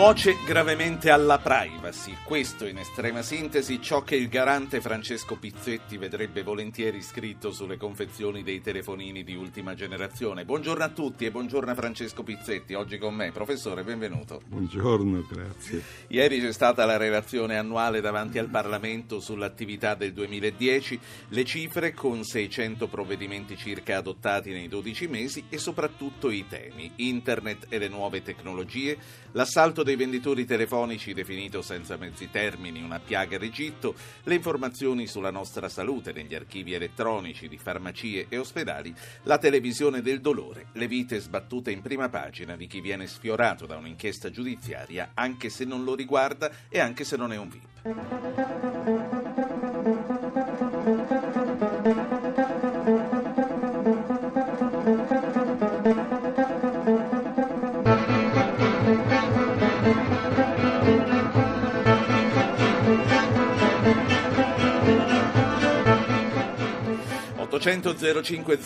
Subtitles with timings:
[0.00, 2.16] Nuoce gravemente alla privacy.
[2.24, 8.42] Questo, in estrema sintesi, ciò che il garante Francesco Pizzetti vedrebbe volentieri scritto sulle confezioni
[8.42, 10.46] dei telefonini di ultima generazione.
[10.46, 13.30] Buongiorno a tutti e buongiorno a Francesco Pizzetti, oggi con me.
[13.30, 14.40] Professore, benvenuto.
[14.46, 15.82] Buongiorno, grazie.
[16.06, 20.98] Ieri c'è stata la relazione annuale davanti al Parlamento sull'attività del 2010,
[21.28, 27.66] le cifre con 600 provvedimenti circa adottati nei 12 mesi e soprattutto i temi, internet
[27.68, 28.96] e le nuove tecnologie,
[29.32, 35.68] l'assalto dei venditori telefonici definito senza mezzi termini una piaga d'Egitto, le informazioni sulla nostra
[35.68, 38.94] salute negli archivi elettronici di farmacie e ospedali,
[39.24, 43.78] la televisione del dolore, le vite sbattute in prima pagina di chi viene sfiorato da
[43.78, 49.49] un'inchiesta giudiziaria anche se non lo riguarda e anche se non è un VIP.
[67.60, 68.58] 800 05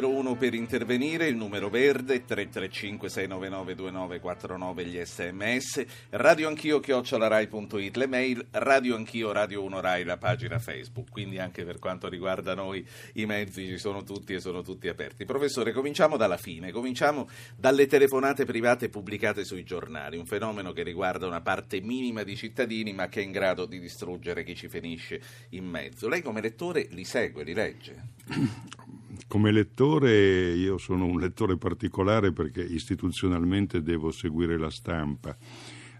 [0.00, 8.06] 0001 per intervenire, il numero verde 335 699 2949 gli sms, radio anch'io chiocciolarai.it le
[8.06, 12.82] mail, radio anch'io radio 1 Rai la pagina Facebook, quindi anche per quanto riguarda noi
[13.16, 15.26] i mezzi ci sono tutti e sono tutti aperti.
[15.26, 21.26] Professore, cominciamo dalla fine, cominciamo dalle telefonate private pubblicate sui giornali, un fenomeno che riguarda
[21.26, 25.20] una parte minima di cittadini ma che è in grado di distruggere chi ci finisce
[25.50, 26.08] in mezzo.
[26.08, 27.97] Lei come lettore li segue, li legge?
[29.26, 35.36] Come lettore io sono un lettore particolare perché istituzionalmente devo seguire la stampa.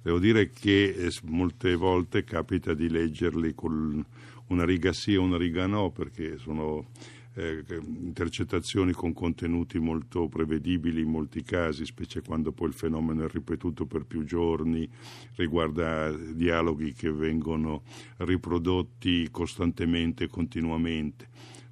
[0.03, 4.05] Devo dire che eh, molte volte capita di leggerli con
[4.47, 6.87] una riga sì e una riga no perché sono
[7.35, 13.29] eh, intercettazioni con contenuti molto prevedibili in molti casi, specie quando poi il fenomeno è
[13.29, 14.89] ripetuto per più giorni,
[15.37, 17.83] riguarda dialoghi che vengono
[18.19, 21.29] riprodotti costantemente e continuamente.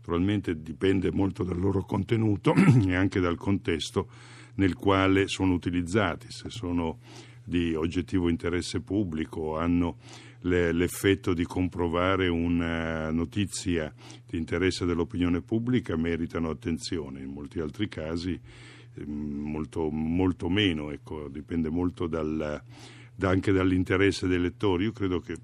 [0.06, 2.54] Naturalmente dipende molto dal loro contenuto
[2.86, 4.08] e anche dal contesto
[4.54, 7.00] nel quale sono utilizzati, se sono
[7.42, 9.96] di oggettivo interesse pubblico, hanno
[10.42, 13.92] le, l'effetto di comprovare una notizia
[14.24, 18.38] di interesse dell'opinione pubblica, meritano attenzione, in molti altri casi
[18.94, 22.62] ehm, molto, molto meno, ecco, dipende molto dal,
[23.22, 24.84] anche dall'interesse dei lettori.
[24.84, 25.34] Io credo che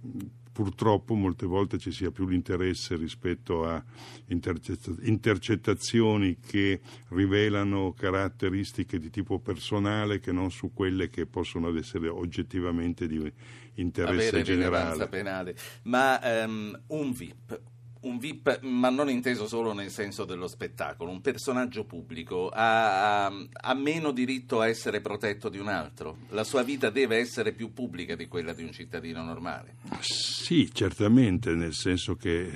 [0.52, 3.82] purtroppo molte volte ci sia più l'interesse rispetto a
[4.28, 13.06] intercettazioni che rivelano caratteristiche di tipo personale che non su quelle che possono essere oggettivamente
[13.06, 13.32] di
[13.74, 15.08] interesse Avere generale.
[15.08, 15.56] penale.
[15.84, 17.58] Ma um, un VIP,
[18.02, 23.32] un VIP, ma non inteso solo nel senso dello spettacolo, un personaggio pubblico ha, ha,
[23.50, 26.18] ha, meno diritto a essere protetto di un altro.
[26.30, 29.76] La sua vita deve essere più pubblica di quella di un cittadino normale.
[30.00, 32.50] Sì, certamente, nel senso che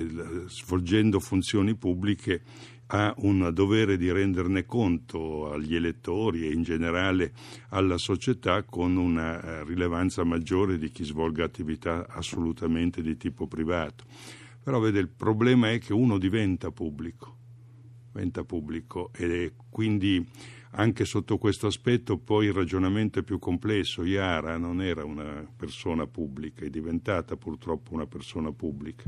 [0.47, 2.41] svolgendo funzioni pubbliche
[2.87, 7.33] ha un dovere di renderne conto agli elettori e in generale
[7.69, 14.05] alla società con una eh, rilevanza maggiore di chi svolga attività assolutamente di tipo privato.
[14.67, 17.37] Però vede, il problema è che uno diventa pubblico,
[18.11, 20.21] diventa pubblico e quindi
[20.71, 24.03] anche sotto questo aspetto poi il ragionamento è più complesso.
[24.03, 29.05] Iara non era una persona pubblica, è diventata purtroppo una persona pubblica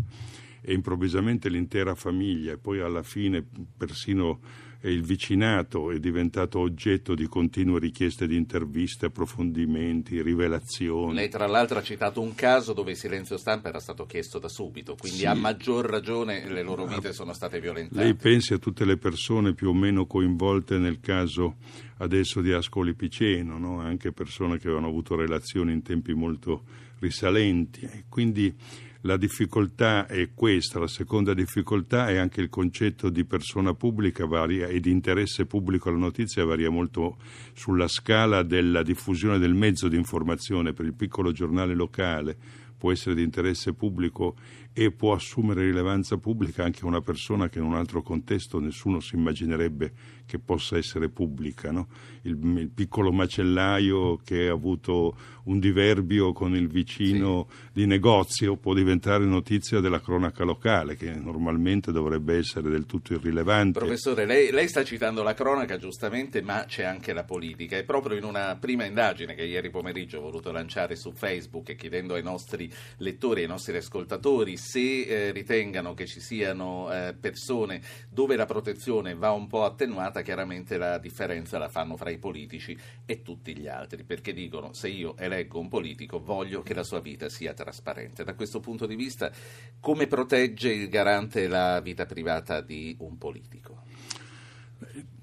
[0.61, 3.45] e improvvisamente l'intera famiglia e poi alla fine
[3.75, 4.39] persino
[4.81, 11.15] il vicinato è diventato oggetto di continue richieste di interviste, approfondimenti, rivelazioni.
[11.15, 14.47] Lei tra l'altro ha citato un caso dove il silenzio stampa era stato chiesto da
[14.47, 15.25] subito, quindi sì.
[15.25, 18.01] a maggior ragione le loro vite sono state violentate.
[18.01, 21.57] Lei pensi a tutte le persone più o meno coinvolte nel caso
[21.97, 23.81] adesso di Ascoli Piceno, no?
[23.81, 26.63] anche persone che avevano avuto relazioni in tempi molto
[26.99, 28.05] risalenti.
[28.07, 28.55] Quindi
[29.01, 34.67] la difficoltà è questa, la seconda difficoltà è anche il concetto di persona pubblica varia,
[34.67, 37.17] e di interesse pubblico alla notizia varia molto
[37.53, 40.73] sulla scala della diffusione del mezzo di informazione.
[40.73, 42.37] Per il piccolo giornale locale
[42.77, 44.35] può essere di interesse pubblico
[44.73, 49.15] e può assumere rilevanza pubblica anche una persona che in un altro contesto nessuno si
[49.15, 49.91] immaginerebbe
[50.25, 51.71] che possa essere pubblica.
[51.71, 51.87] No?
[52.21, 57.69] Il, il, piccolo macellaio che ha avuto un diverbio con il vicino sì.
[57.73, 63.79] di negozio può diventare notizia della cronaca locale, che normalmente dovrebbe essere del tutto irrilevante.
[63.79, 67.75] Professore, lei, lei sta citando la cronaca giustamente, ma c'è anche la politica.
[67.75, 72.13] E proprio in una prima indagine che ieri pomeriggio ho voluto lanciare su Facebook chiedendo
[72.13, 78.35] ai nostri lettori, ai nostri ascoltatori se eh, ritengano che ci siano eh, persone dove
[78.35, 83.21] la protezione va un po' attenuata, chiaramente la differenza la fanno fra i politici e
[83.21, 87.29] tutti gli altri, perché dicono se io eleggo un politico voglio che la sua vita
[87.29, 88.23] sia trasparente.
[88.23, 89.31] Da questo punto di vista
[89.79, 93.83] come protegge il garante la vita privata di un politico?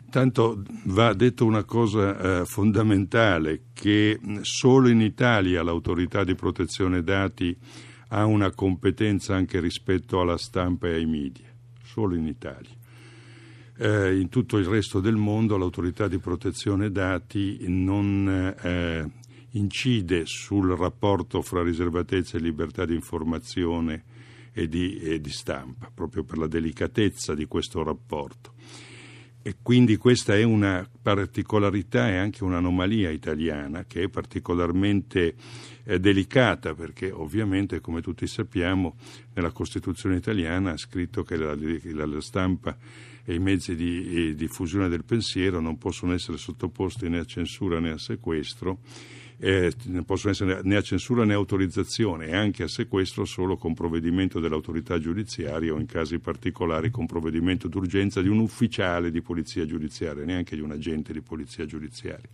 [0.08, 7.54] Tanto va detto una cosa eh, fondamentale, che solo in Italia l'autorità di protezione dati
[8.08, 11.46] ha una competenza anche rispetto alla stampa e ai media,
[11.82, 12.74] solo in Italia.
[13.78, 19.10] Eh, in tutto il resto del mondo l'autorità di protezione dati non eh,
[19.50, 24.04] incide sul rapporto fra riservatezza e libertà di informazione
[24.52, 28.55] e di, e di stampa, proprio per la delicatezza di questo rapporto
[29.46, 35.36] e quindi questa è una particolarità e anche un'anomalia italiana che è particolarmente
[35.84, 38.96] eh, delicata perché ovviamente come tutti sappiamo
[39.34, 42.76] nella Costituzione italiana è scritto che la, la stampa
[43.24, 47.78] e i mezzi di, di diffusione del pensiero non possono essere sottoposti né a censura
[47.78, 48.80] né a sequestro
[49.38, 49.72] eh,
[50.04, 54.98] possono essere né a censura né autorizzazione e anche a sequestro solo con provvedimento dell'autorità
[54.98, 60.56] giudiziaria o in casi particolari con provvedimento d'urgenza di un ufficiale di polizia giudiziaria, neanche
[60.56, 62.28] di un agente di polizia giudiziaria.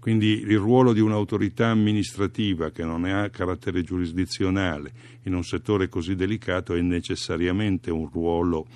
[0.00, 4.92] Quindi il ruolo di un'autorità amministrativa che non ha carattere giurisdizionale
[5.24, 8.66] in un settore così delicato è necessariamente un ruolo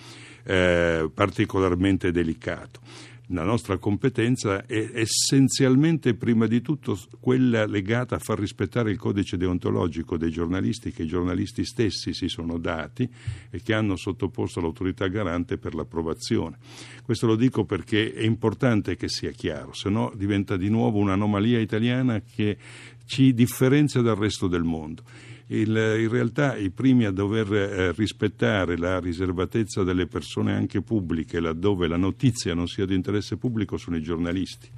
[0.45, 2.81] eh, particolarmente delicato
[3.29, 9.37] la nostra competenza è essenzialmente prima di tutto quella legata a far rispettare il codice
[9.37, 13.09] deontologico dei giornalisti che i giornalisti stessi si sono dati
[13.51, 16.59] e che hanno sottoposto all'autorità garante per l'approvazione.
[17.03, 21.59] Questo lo dico perché è importante che sia chiaro, se no diventa di nuovo un'anomalia
[21.59, 22.59] italiana che
[23.07, 28.77] ci differenzia dal resto del mondo il, in realtà i primi a dover eh, rispettare
[28.79, 33.97] la riservatezza delle persone anche pubbliche laddove la notizia non sia di interesse pubblico sono
[33.97, 34.71] i giornalisti.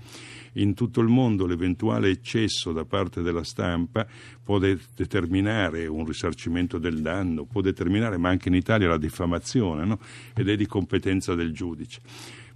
[0.56, 4.06] In tutto il mondo l'eventuale eccesso da parte della stampa
[4.42, 9.84] può de- determinare un risarcimento del danno, può determinare, ma anche in Italia, la diffamazione
[9.84, 9.98] no?
[10.34, 12.00] ed è di competenza del giudice.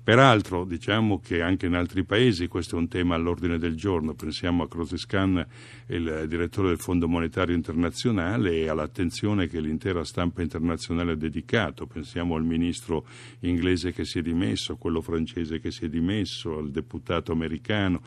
[0.08, 4.62] Peraltro diciamo che anche in altri paesi questo è un tema all'ordine del giorno, pensiamo
[4.62, 5.46] a Krosiskan,
[5.88, 12.36] il direttore del Fondo Monetario Internazionale e all'attenzione che l'intera stampa internazionale ha dedicato, pensiamo
[12.36, 13.04] al ministro
[13.40, 18.00] inglese che si è dimesso, a quello francese che si è dimesso, al deputato americano.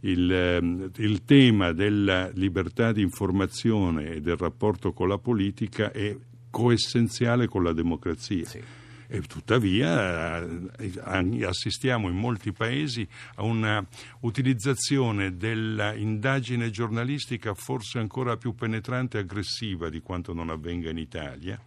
[0.00, 6.14] Il, ehm, il tema della libertà di informazione e del rapporto con la politica è
[6.50, 8.44] coessenziale con la democrazia.
[8.44, 13.06] Sì e tuttavia eh, assistiamo in molti paesi
[13.36, 13.84] a una
[14.20, 21.60] utilizzazione dell'indagine giornalistica forse ancora più penetrante e aggressiva di quanto non avvenga in Italia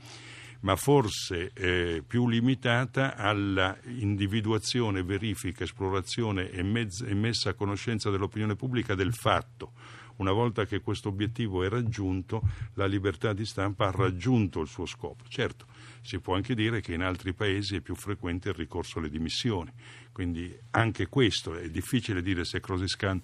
[0.62, 8.10] ma forse eh, più limitata alla individuazione, verifica, esplorazione e, mezz- e messa a conoscenza
[8.10, 9.72] dell'opinione pubblica del fatto.
[10.18, 12.42] Una volta che questo obiettivo è raggiunto,
[12.74, 15.24] la libertà di stampa ha raggiunto il suo scopo.
[15.30, 15.66] Certo,
[16.01, 19.72] si può anche dire che in altri paesi è più frequente il ricorso alle dimissioni,
[20.19, 23.21] quindi anche questo è difficile dire se Krosiskan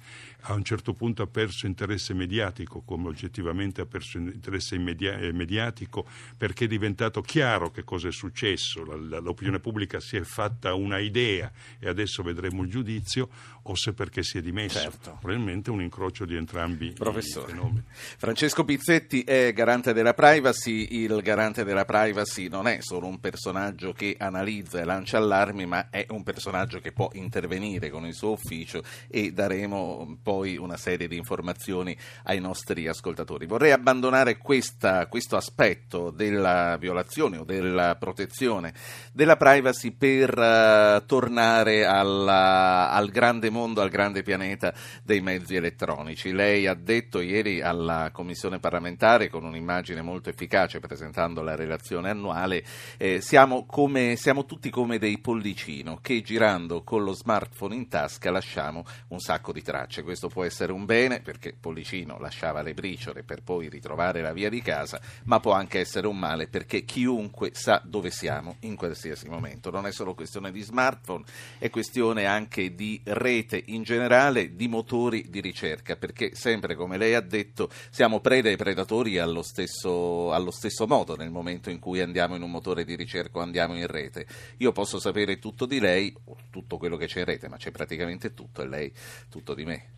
[0.47, 5.33] a un certo punto ha perso interesse mediatico, come oggettivamente ha perso interesse media- eh,
[5.33, 6.05] mediatico,
[6.37, 11.51] perché è diventato chiaro che cosa è successo, l'opinione pubblica si è fatta una idea
[11.79, 13.27] e adesso vedremo il giudizio,
[13.67, 14.79] o se perché si è dimesso.
[14.79, 15.17] Certo.
[15.19, 17.51] Probabilmente un incrocio di entrambi Professore.
[17.51, 17.83] i fenomeni.
[18.17, 23.91] Francesco Pizzetti è garante della privacy, il garante della privacy non è solo un personaggio
[23.91, 28.31] che analizza e lancia allarmi, ma è un personaggio che può intervenire con il suo
[28.31, 33.45] ufficio e daremo poi una serie di informazioni ai nostri ascoltatori.
[33.45, 38.73] Vorrei abbandonare questa, questo aspetto della violazione o della protezione
[39.11, 44.73] della privacy per uh, tornare alla, al grande mondo, al grande pianeta
[45.03, 46.31] dei mezzi elettronici.
[46.31, 52.63] Lei ha detto ieri alla Commissione parlamentare con un'immagine molto efficace presentando la relazione annuale,
[52.97, 58.31] eh, siamo, come, siamo tutti come dei pollicino che girando con lo smartphone in tasca
[58.31, 60.03] lasciamo un sacco di tracce.
[60.03, 64.49] Questo può essere un bene perché Pollicino lasciava le briciole per poi ritrovare la via
[64.49, 69.29] di casa, ma può anche essere un male perché chiunque sa dove siamo in qualsiasi
[69.29, 69.71] momento.
[69.71, 71.23] Non è solo questione di smartphone,
[71.57, 77.13] è questione anche di rete in generale, di motori di ricerca, perché sempre come lei
[77.13, 82.01] ha detto siamo preda ai predatori allo stesso, allo stesso modo nel momento in cui
[82.01, 84.25] andiamo in un motore di ricerca o andiamo in rete.
[84.57, 86.15] Io posso sapere tutto di lei,
[86.55, 88.93] tutto quello che c'è in rete, ma c'è praticamente tutto e lei
[89.29, 89.89] tutto di me.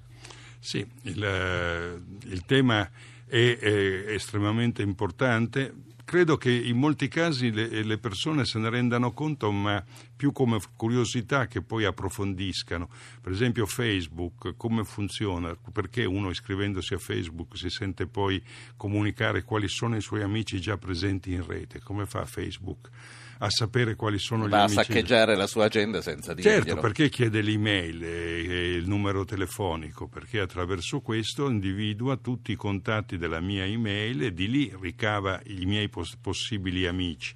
[0.58, 2.90] Sì, il, il tema
[3.28, 5.72] è, è, estremamente importante.
[6.04, 9.84] credo che in molti casi le, le, persone se ne rendano conto, ma
[10.16, 12.90] più come curiosità che poi approfondiscano.
[13.22, 15.56] Per esempio Facebook, come funziona?
[15.72, 18.44] Perché uno iscrivendosi a Facebook si sente poi
[18.76, 21.82] comunicare quali sono i suoi amici già presenti in rete?
[21.82, 22.90] Come fa Facebook?
[23.40, 24.76] A sapere quali sono Va gli amici.
[24.76, 26.64] Va a saccheggiare la sua agenda senza dirglielo.
[26.64, 33.18] Certo, perché chiede l'email e il numero telefonico, perché attraverso questo individua tutti i contatti
[33.18, 37.36] della mia email e di lì ricava i miei possibili amici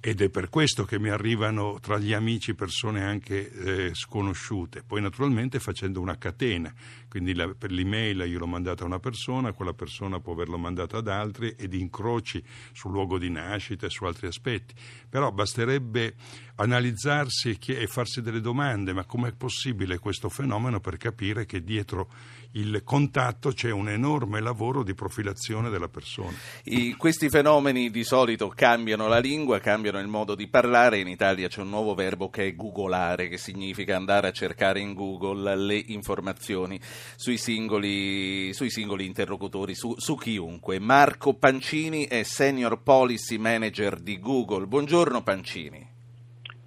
[0.00, 4.82] ed è per questo che mi arrivano tra gli amici persone anche eh, sconosciute.
[4.82, 6.72] Poi naturalmente facendo una catena,
[7.12, 11.08] quindi la, l'email io l'ho mandata a una persona, quella persona può averlo mandato ad
[11.08, 12.42] altri ed incroci
[12.72, 14.72] sul luogo di nascita e su altri aspetti.
[15.10, 16.14] Però basterebbe
[16.56, 22.08] analizzarsi e farsi delle domande, ma com'è possibile questo fenomeno per capire che dietro
[22.52, 26.36] il contatto c'è un enorme lavoro di profilazione della persona.
[26.64, 30.98] I, questi fenomeni di solito cambiano la lingua, cambiano il modo di parlare.
[30.98, 34.92] In Italia c'è un nuovo verbo che è googolare, che significa andare a cercare in
[34.92, 36.78] Google le informazioni
[37.16, 40.78] sui singoli, sui singoli interlocutori, su, su chiunque.
[40.78, 44.66] Marco Pancini è Senior Policy Manager di Google.
[44.66, 45.91] Buongiorno Pancini.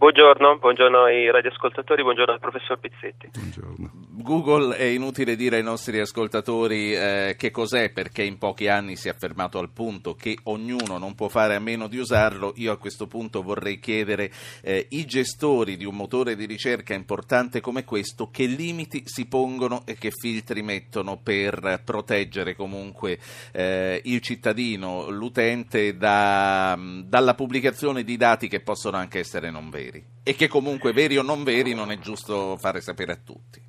[0.05, 3.27] Buongiorno, buongiorno ai radioascoltatori, buongiorno al professor Pizzetti.
[3.33, 3.89] Buongiorno.
[4.17, 9.07] Google è inutile dire ai nostri ascoltatori eh, che cos'è perché in pochi anni si
[9.07, 12.53] è affermato al punto che ognuno non può fare a meno di usarlo.
[12.57, 14.31] Io a questo punto vorrei chiedere
[14.61, 19.83] eh, i gestori di un motore di ricerca importante come questo che limiti si pongono
[19.85, 23.17] e che filtri mettono per proteggere comunque
[23.51, 29.94] eh, il cittadino, l'utente da, dalla pubblicazione di dati che possono anche essere non veri
[30.23, 33.61] e che comunque veri o non veri non è giusto fare sapere a tutti.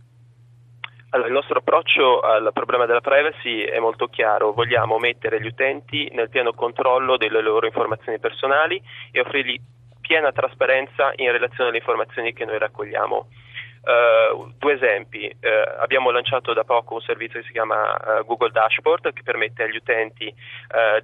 [1.11, 6.11] Allora, il nostro approccio al problema della privacy è molto chiaro, vogliamo mettere gli utenti
[6.13, 8.81] nel pieno controllo delle loro informazioni personali
[9.11, 9.59] e offrirgli
[10.01, 13.29] piena trasparenza in relazione alle informazioni che noi raccogliamo.
[13.87, 18.51] Uh, due esempi, uh, abbiamo lanciato da poco un servizio che si chiama uh, Google
[18.51, 20.35] Dashboard che permette agli utenti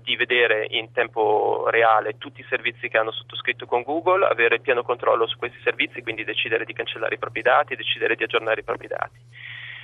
[0.03, 4.83] di vedere in tempo reale tutti i servizi che hanno sottoscritto con Google, avere pieno
[4.83, 8.65] controllo su questi servizi, quindi decidere di cancellare i propri dati, decidere di aggiornare i
[8.65, 9.19] propri dati.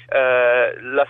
[0.09, 1.07] La,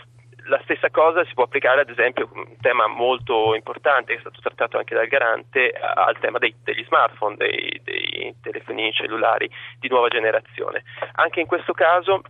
[0.48, 4.40] la, stessa cosa si può applicare ad esempio un tema molto importante che è stato
[4.40, 10.08] trattato anche dal garante al tema dei, degli smartphone, dei, dei telefoni cellulari di nuova
[10.08, 10.82] generazione.
[11.14, 12.22] Anche in questo caso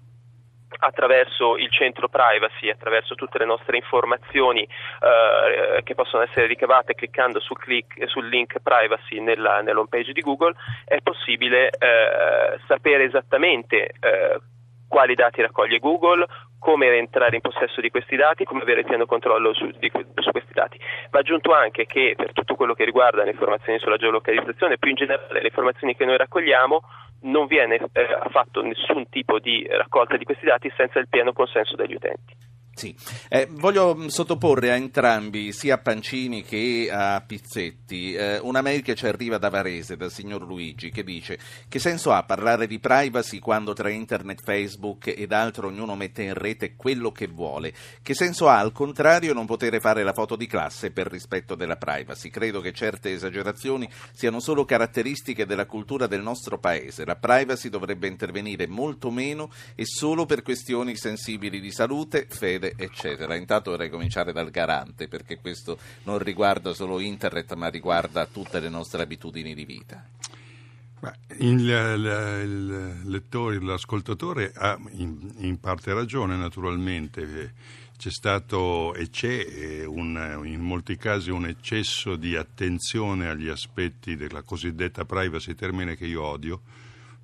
[0.81, 7.41] attraverso il centro privacy, attraverso tutte le nostre informazioni eh, che possono essere ricavate cliccando
[7.41, 13.95] sul, click, sul link privacy nella, nell'home page di Google, è possibile eh, sapere esattamente
[13.99, 14.41] eh,
[14.89, 16.27] quali dati raccoglie Google,
[16.59, 20.53] come entrare in possesso di questi dati, come avere pieno controllo su, di, su, questi
[20.53, 20.79] dati.
[21.11, 24.97] Va aggiunto anche che per tutto quello che riguarda le informazioni sulla geolocalizzazione, più in
[24.97, 26.83] generale le informazioni che noi raccogliamo,
[27.21, 31.77] non viene eh, fatto nessun tipo di raccolta di questi dati senza il pieno consenso
[31.77, 32.48] degli utenti.
[32.79, 32.95] Sì.
[33.29, 38.83] Eh, voglio mm, sottoporre a entrambi, sia a Pancini che a Pizzetti, eh, una mail
[38.83, 42.79] che ci arriva da Varese, dal signor Luigi, che dice che senso ha parlare di
[42.79, 47.75] privacy quando tra internet, Facebook ed altro ognuno mette in rete quello che vuole?
[48.01, 51.77] Che senso ha al contrario non poter fare la foto di classe per rispetto della
[51.77, 52.31] privacy?
[52.31, 57.05] Credo che certe esagerazioni siano solo caratteristiche della cultura del nostro paese.
[57.05, 62.83] La privacy dovrebbe intervenire molto meno e solo per questioni sensibili di salute, fede rete,
[62.83, 63.35] eccetera.
[63.35, 68.69] Intanto vorrei cominciare dal garante, perché questo non riguarda solo internet, ma riguarda tutte le
[68.69, 70.05] nostre abitudini di vita.
[71.39, 77.55] Il, il, il, lettore, l'ascoltatore ha in, in, parte ragione naturalmente,
[77.97, 84.17] c'è stato e c'è eh, un, in molti casi un eccesso di attenzione agli aspetti
[84.17, 86.63] della cosiddetta privacy, termine che io odio,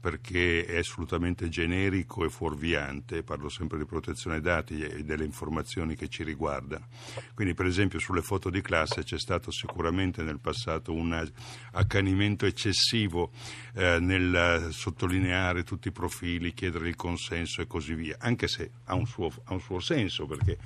[0.04, 6.08] perché è assolutamente generico e fuorviante, parlo sempre di protezione dati e delle informazioni che
[6.08, 6.88] ci riguardano.
[7.32, 11.26] Quindi per esempio sulle foto di classe c'è stato sicuramente nel passato un
[11.72, 13.30] accanimento eccessivo
[13.72, 18.94] eh, nel sottolineare tutti i profili, chiedere il consenso e così via, anche se ha
[18.94, 20.58] un suo, ha un suo senso perché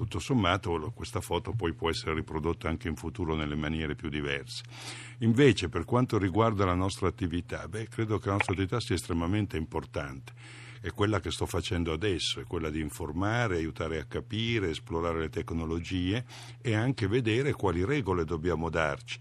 [0.00, 4.62] tutto sommato questa foto poi può essere riprodotta anche in futuro nelle maniere più diverse.
[5.18, 9.58] Invece per quanto riguarda la nostra attività, beh, credo che la nostra attività sia estremamente
[9.58, 10.32] importante.
[10.80, 15.28] È quella che sto facendo adesso, è quella di informare, aiutare a capire, esplorare le
[15.28, 16.24] tecnologie
[16.62, 19.18] e anche vedere quali regole dobbiamo darci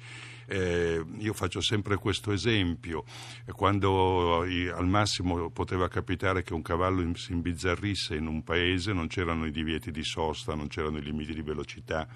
[0.52, 3.04] Eh, io faccio sempre questo esempio,
[3.52, 9.06] quando eh, al massimo poteva capitare che un cavallo si imbizzarrisse in un paese, non
[9.06, 12.08] c'erano i divieti di sosta, non c'erano i limiti di velocità,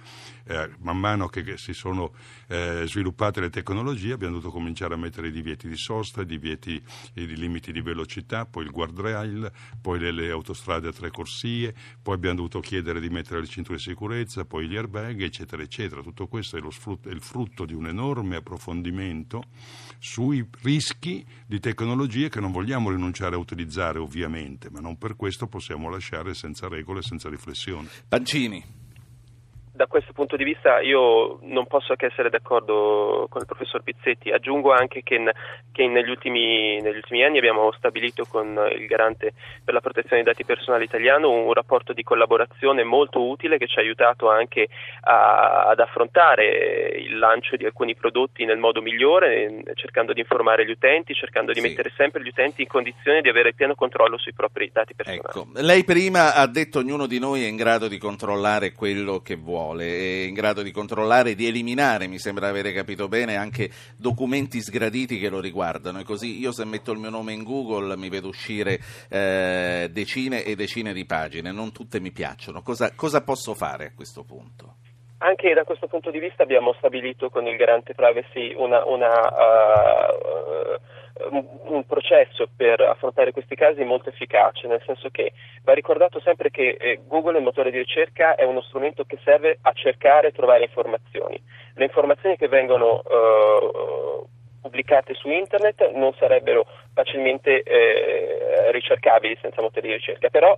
[0.46, 2.14] eh, man mano che, si sono
[2.48, 6.82] eh, sviluppate le tecnologie abbiamo dovuto cominciare a mettere i divieti di sosta, i divieti,
[7.14, 12.16] i limiti di velocità, poi il guardrail, poi le, le autostrade a tre corsie, poi
[12.16, 16.02] abbiamo dovuto chiedere di mettere le cinture di sicurezza, poi gli airbag, eccetera, eccetera.
[16.02, 19.44] Tutto questo è, frutto, è il frutto di un enorme approfondimento
[20.00, 25.48] sui rischi di tecnologie che non vogliamo rinunciare a utilizzare ovviamente, ma non per questo
[25.48, 27.88] possiamo lasciare senza regole, senza riflessione.
[28.08, 28.82] Pancini
[29.76, 34.30] da questo punto di vista io non posso che essere d'accordo con il professor Pizzetti.
[34.30, 35.32] Aggiungo anche che, in,
[35.72, 40.32] che negli, ultimi, negli, ultimi, anni abbiamo stabilito con il garante per la protezione dei
[40.32, 44.68] dati personali italiano un rapporto di collaborazione molto utile che ci ha aiutato anche
[45.02, 50.72] a, ad affrontare il lancio di alcuni prodotti nel modo migliore, cercando di informare gli
[50.72, 51.68] utenti, cercando di sì.
[51.68, 55.22] mettere sempre gli utenti in condizione di avere pieno controllo sui propri dati personali.
[55.26, 55.48] Ecco.
[55.56, 59.62] Lei prima ha detto ognuno di noi è in grado di controllare quello che vuole
[59.64, 63.70] vuole, è in grado di controllare e di eliminare, mi sembra avere capito bene, anche
[63.98, 66.00] documenti sgraditi che lo riguardano.
[66.00, 68.80] E così io se metto il mio nome in Google mi vedo uscire
[69.10, 72.62] eh, decine e decine di pagine, non tutte mi piacciono.
[72.62, 74.76] Cosa, cosa posso fare a questo punto?
[75.20, 80.80] Anche da questo punto di vista abbiamo stabilito con il garante privacy una, una uh,
[81.66, 86.76] un processo per affrontare questi casi molto efficace, nel senso che va ricordato sempre che
[86.80, 90.64] eh, Google, il motore di ricerca, è uno strumento che serve a cercare e trovare
[90.64, 91.42] informazioni.
[91.76, 94.28] Le informazioni che vengono uh,
[94.62, 100.58] pubblicate su internet non sarebbero facilmente eh, ricercabili senza motori di ricerca, però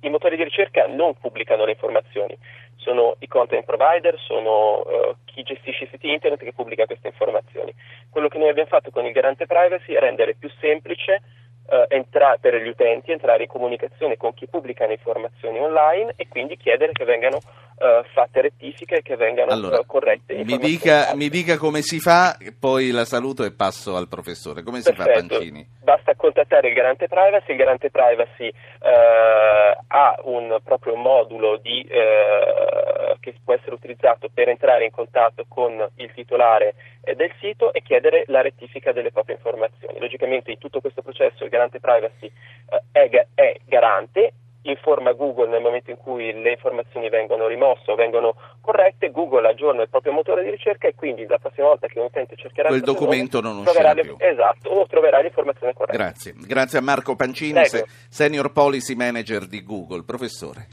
[0.00, 2.36] i motori di ricerca non pubblicano le informazioni,
[2.82, 7.72] sono i content provider, sono uh, chi gestisce i siti internet che pubblica queste informazioni.
[8.10, 11.22] Quello che noi abbiamo fatto con il garante privacy è rendere più semplice
[11.66, 16.28] uh, entra- per gli utenti entrare in comunicazione con chi pubblica le informazioni online e
[16.28, 20.34] quindi chiedere che vengano uh, fatte rettifiche e che vengano allora, corrette.
[20.44, 24.62] Mi dica, mi dica, come si fa, poi la saluto e passo al professore.
[24.62, 25.20] Come si Perfetto.
[25.20, 25.66] fa Pancini?
[25.82, 33.18] Basta contattare il garante privacy, il garante privacy uh, ha un proprio modulo di, uh,
[33.20, 37.82] che può essere utilizzato per entrare in contatto con il titolare eh, del sito e
[37.82, 39.98] chiedere la rettifica delle proprie informazioni.
[39.98, 42.30] Logicamente in tutto questo processo il garante privacy
[42.70, 47.94] uh, è, è garante informa Google nel momento in cui le informazioni vengono rimosse o
[47.94, 51.98] vengono corrette, Google aggiorna il proprio motore di ricerca e quindi la prossima volta che
[51.98, 54.14] un utente cercherà quel documento non uscirà le, più.
[54.18, 55.96] Esatto, o troverà l'informazione corretta.
[55.96, 56.34] Grazie.
[56.36, 60.04] Grazie a Marco Pancini, se, Senior Policy Manager di Google.
[60.04, 60.66] Professore.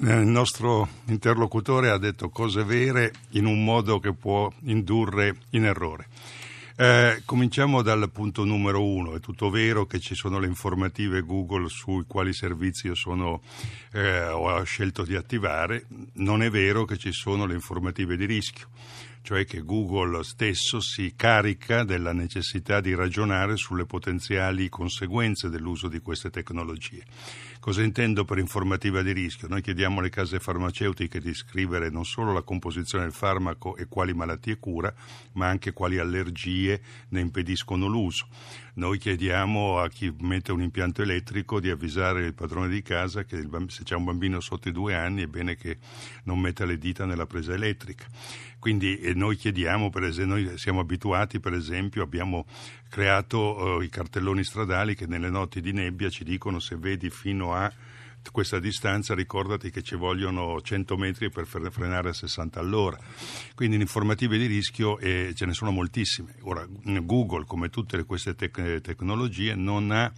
[0.00, 6.06] Il nostro interlocutore ha detto cose vere in un modo che può indurre in errore.
[6.76, 9.14] Eh, cominciamo dal punto numero uno.
[9.14, 13.42] È tutto vero che ci sono le informative Google sui quali servizi io sono,
[13.92, 15.86] eh, ho scelto di attivare.
[16.14, 18.68] Non è vero che ci sono le informative di rischio
[19.24, 25.98] cioè che Google stesso si carica della necessità di ragionare sulle potenziali conseguenze dell'uso di
[26.00, 27.02] queste tecnologie.
[27.64, 29.48] Cosa intendo per informativa di rischio?
[29.48, 34.12] Noi chiediamo alle case farmaceutiche di scrivere non solo la composizione del farmaco e quali
[34.12, 34.92] malattie cura,
[35.32, 38.26] ma anche quali allergie ne impediscono l'uso.
[38.74, 43.48] Noi chiediamo a chi mette un impianto elettrico di avvisare il padrone di casa che
[43.68, 45.78] se c'è un bambino sotto i due anni è bene che
[46.24, 48.04] non metta le dita nella presa elettrica.
[48.64, 52.46] Quindi eh, noi chiediamo, per esempio, noi siamo abituati, per esempio, abbiamo
[52.88, 57.52] creato eh, i cartelloni stradali che nelle notti di nebbia ci dicono se vedi fino
[57.52, 57.70] a
[58.30, 62.98] questa distanza ricordati che ci vogliono 100 metri per frenare a 60 all'ora.
[63.54, 66.36] Quindi in informative di rischio eh, ce ne sono moltissime.
[66.42, 70.12] Ora, Google, come tutte queste tec- tecnologie, non ha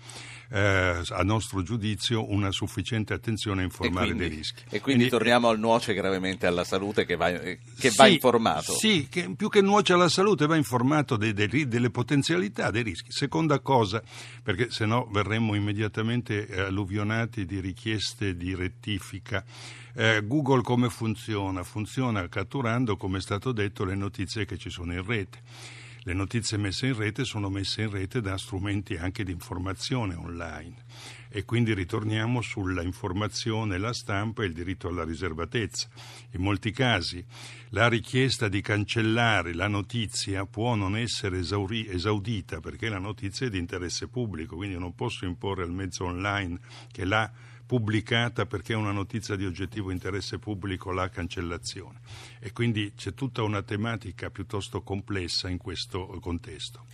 [0.48, 4.62] eh, a nostro giudizio una sufficiente attenzione a informare quindi, dei rischi.
[4.62, 8.72] E quindi, quindi, torniamo al nuoce gravemente alla salute che va, che sì, va informato.
[8.72, 13.10] Sì, che più che nuoce alla salute va informato dei, dei, delle potenzialità, dei rischi.
[13.10, 14.02] Seconda cosa,
[14.42, 17.94] perché se no verremmo immediatamente alluvionati di richieste
[18.36, 19.44] di rettifica.
[19.94, 21.62] Eh, Google come funziona?
[21.62, 25.40] Funziona catturando, come è stato detto, le notizie che ci sono in rete.
[26.06, 30.84] Le notizie messe in rete sono messe in rete da strumenti anche di informazione online
[31.28, 35.88] e quindi ritorniamo sulla informazione, la stampa e il diritto alla riservatezza.
[36.34, 37.24] In molti casi
[37.70, 43.50] la richiesta di cancellare la notizia può non essere esauri- esaudita perché la notizia è
[43.50, 46.60] di interesse pubblico, quindi non posso imporre al mezzo online
[46.92, 47.28] che l'ha
[47.66, 52.00] pubblicata perché è una notizia di oggettivo interesse pubblico la cancellazione.
[52.40, 56.84] E quindi c'è tutta una tematica piuttosto complessa in questo contesto.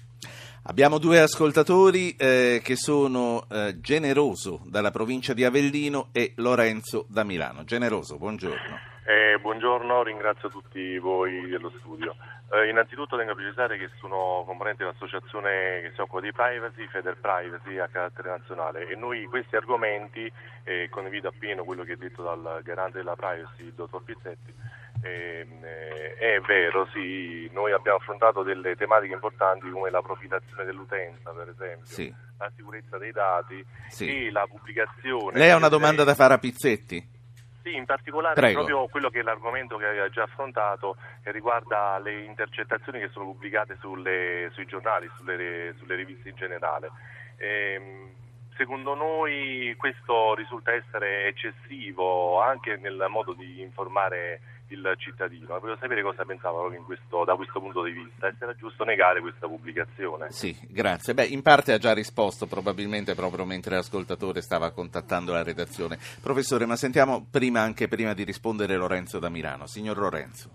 [0.64, 7.24] Abbiamo due ascoltatori eh, che sono eh, Generoso dalla provincia di Avellino e Lorenzo da
[7.24, 7.64] Milano.
[7.64, 8.91] Generoso, buongiorno.
[9.04, 12.14] Eh, buongiorno, ringrazio tutti voi dello studio.
[12.52, 17.16] Eh, innanzitutto tengo a precisare che sono componente dell'associazione che si occupa di privacy, Feder
[17.20, 20.30] Privacy a carattere nazionale e noi questi argomenti,
[20.62, 24.54] eh, condivido appieno quello che è detto dal garante della privacy, il dottor Pizzetti,
[25.02, 31.30] ehm, eh, è vero, sì, noi abbiamo affrontato delle tematiche importanti come la profilazione dell'utenza,
[31.32, 32.14] per esempio, sì.
[32.38, 34.26] la sicurezza dei dati sì.
[34.26, 35.38] e la pubblicazione.
[35.38, 37.20] Lei ha una domanda da fare a Pizzetti?
[37.62, 38.64] Sì, in particolare Prego.
[38.64, 43.26] proprio quello che è l'argomento che aveva già affrontato che riguarda le intercettazioni che sono
[43.26, 46.90] pubblicate sulle, sui giornali, sulle, sulle, riviste in generale.
[47.36, 48.10] Ehm,
[48.56, 54.40] secondo noi questo risulta essere eccessivo anche nel modo di informare
[54.72, 55.58] il cittadino.
[55.58, 59.20] Voglio sapere cosa pensava questo, da questo punto di vista e se era giusto negare
[59.20, 60.30] questa pubblicazione.
[60.30, 61.14] Sì, grazie.
[61.14, 65.98] Beh, in parte ha già risposto, probabilmente proprio mentre l'ascoltatore stava contattando la redazione.
[66.20, 69.66] Professore, ma sentiamo prima, anche prima di rispondere Lorenzo da Milano.
[69.66, 70.50] Signor Lorenzo.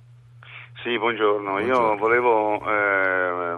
[0.84, 1.52] Sì, buongiorno.
[1.52, 1.92] buongiorno.
[1.92, 3.58] Io volevo eh,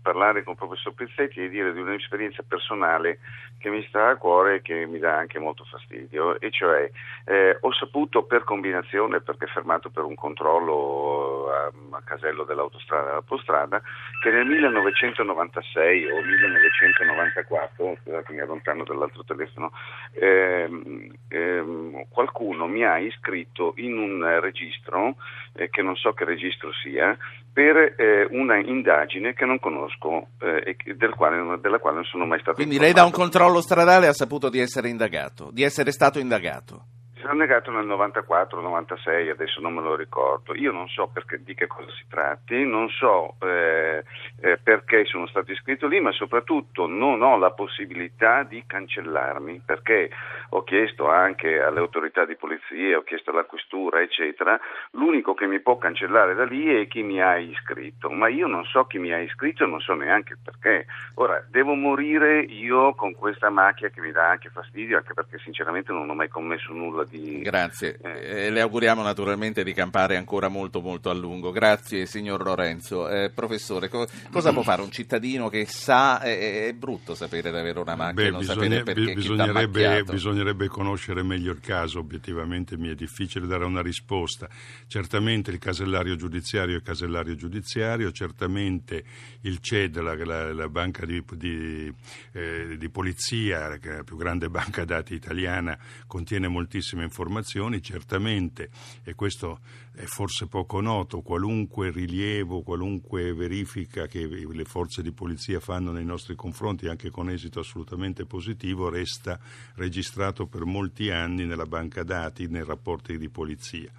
[0.00, 3.18] parlare con il professor Pizzetti e dire di un'esperienza personale
[3.58, 6.90] che mi sta a cuore e che mi dà anche molto fastidio, e cioè
[7.24, 13.80] eh, ho saputo per combinazione, perché fermato per un controllo a, a casello dell'autostrada dell'autostrada,
[14.22, 19.72] che nel 1996 o 1994, scusate mi allontano dall'altro telefono,
[20.12, 25.16] ehm, ehm, qualcuno mi ha iscritto in un registro,
[25.54, 27.16] eh, che non so che registro sia,
[27.52, 32.24] per eh, una indagine che non conosco eh, e del quale, della quale non sono
[32.24, 33.00] mai stato Quindi informato.
[33.02, 36.84] lei da un controllo stradale ha saputo di essere indagato, di essere stato indagato?
[37.20, 40.54] Si sono negato nel 94-96, adesso non me lo ricordo.
[40.54, 44.02] Io non so perché, di che cosa si tratti, non so eh,
[44.40, 50.08] eh, perché sono stato iscritto lì, ma soprattutto non ho la possibilità di cancellarmi perché
[50.50, 54.58] ho chiesto anche alle autorità di polizia, ho chiesto alla questura, eccetera.
[54.92, 58.64] L'unico che mi può cancellare da lì è chi mi ha iscritto, ma io non
[58.64, 60.86] so chi mi ha iscritto e non so neanche perché.
[61.16, 65.92] Ora, devo morire io con questa macchia che mi dà anche fastidio, anche perché sinceramente
[65.92, 67.40] non ho mai commesso nulla di...
[67.40, 71.50] Grazie, eh, le auguriamo naturalmente di campare ancora molto molto a lungo.
[71.50, 73.08] Grazie signor Lorenzo.
[73.08, 77.56] Eh, professore, co- cosa può fare un cittadino che sa, è, è brutto sapere di
[77.56, 82.76] avere una macchina, Beh, non bisogna, sapere perché bisognerebbe, bisognerebbe conoscere meglio il caso, obiettivamente
[82.76, 84.48] mi è difficile dare una risposta.
[84.86, 89.04] Certamente il casellario giudiziario è casellario giudiziario, certamente
[89.42, 91.92] il CED, la, la, la banca di, di,
[92.32, 98.70] eh, di polizia, che è la più grande banca dati italiana, contiene moltissime informazioni certamente,
[99.02, 99.60] e questo
[99.92, 106.04] è forse poco noto, qualunque rilievo, qualunque verifica che le forze di polizia fanno nei
[106.04, 109.38] nostri confronti, anche con esito assolutamente positivo, resta
[109.74, 113.90] registrato per molti anni nella banca dati, nei rapporti di polizia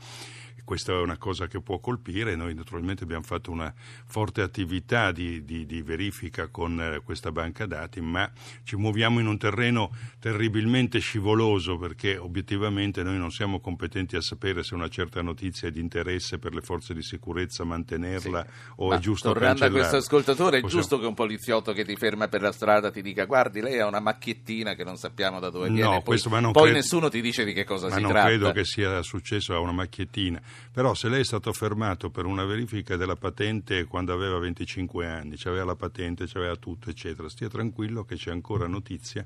[0.63, 2.35] questa è una cosa che può colpire.
[2.35, 3.73] Noi naturalmente abbiamo fatto una
[4.05, 8.29] forte attività di, di, di verifica con eh, questa banca dati, ma
[8.63, 14.63] ci muoviamo in un terreno terribilmente scivoloso perché obiettivamente noi non siamo competenti a sapere
[14.63, 18.71] se una certa notizia è di interesse per le forze di sicurezza mantenerla sì.
[18.77, 20.81] o ma è giusto tornando a questo ascoltatore, è Possiamo...
[20.81, 23.87] giusto che un poliziotto che ti ferma per la strada ti dica guardi, lei ha
[23.87, 26.71] una macchiettina che non sappiamo da dove no, viene, poi, questo, poi credo...
[26.71, 28.27] nessuno ti dice di che cosa ma si non tratta.
[28.27, 30.41] credo che sia successo a una macchiettina.
[30.71, 35.35] Però se lei è stato fermato per una verifica della patente quando aveva 25 anni,
[35.43, 39.25] aveva la patente, aveva tutto, eccetera, stia tranquillo che c'è ancora notizia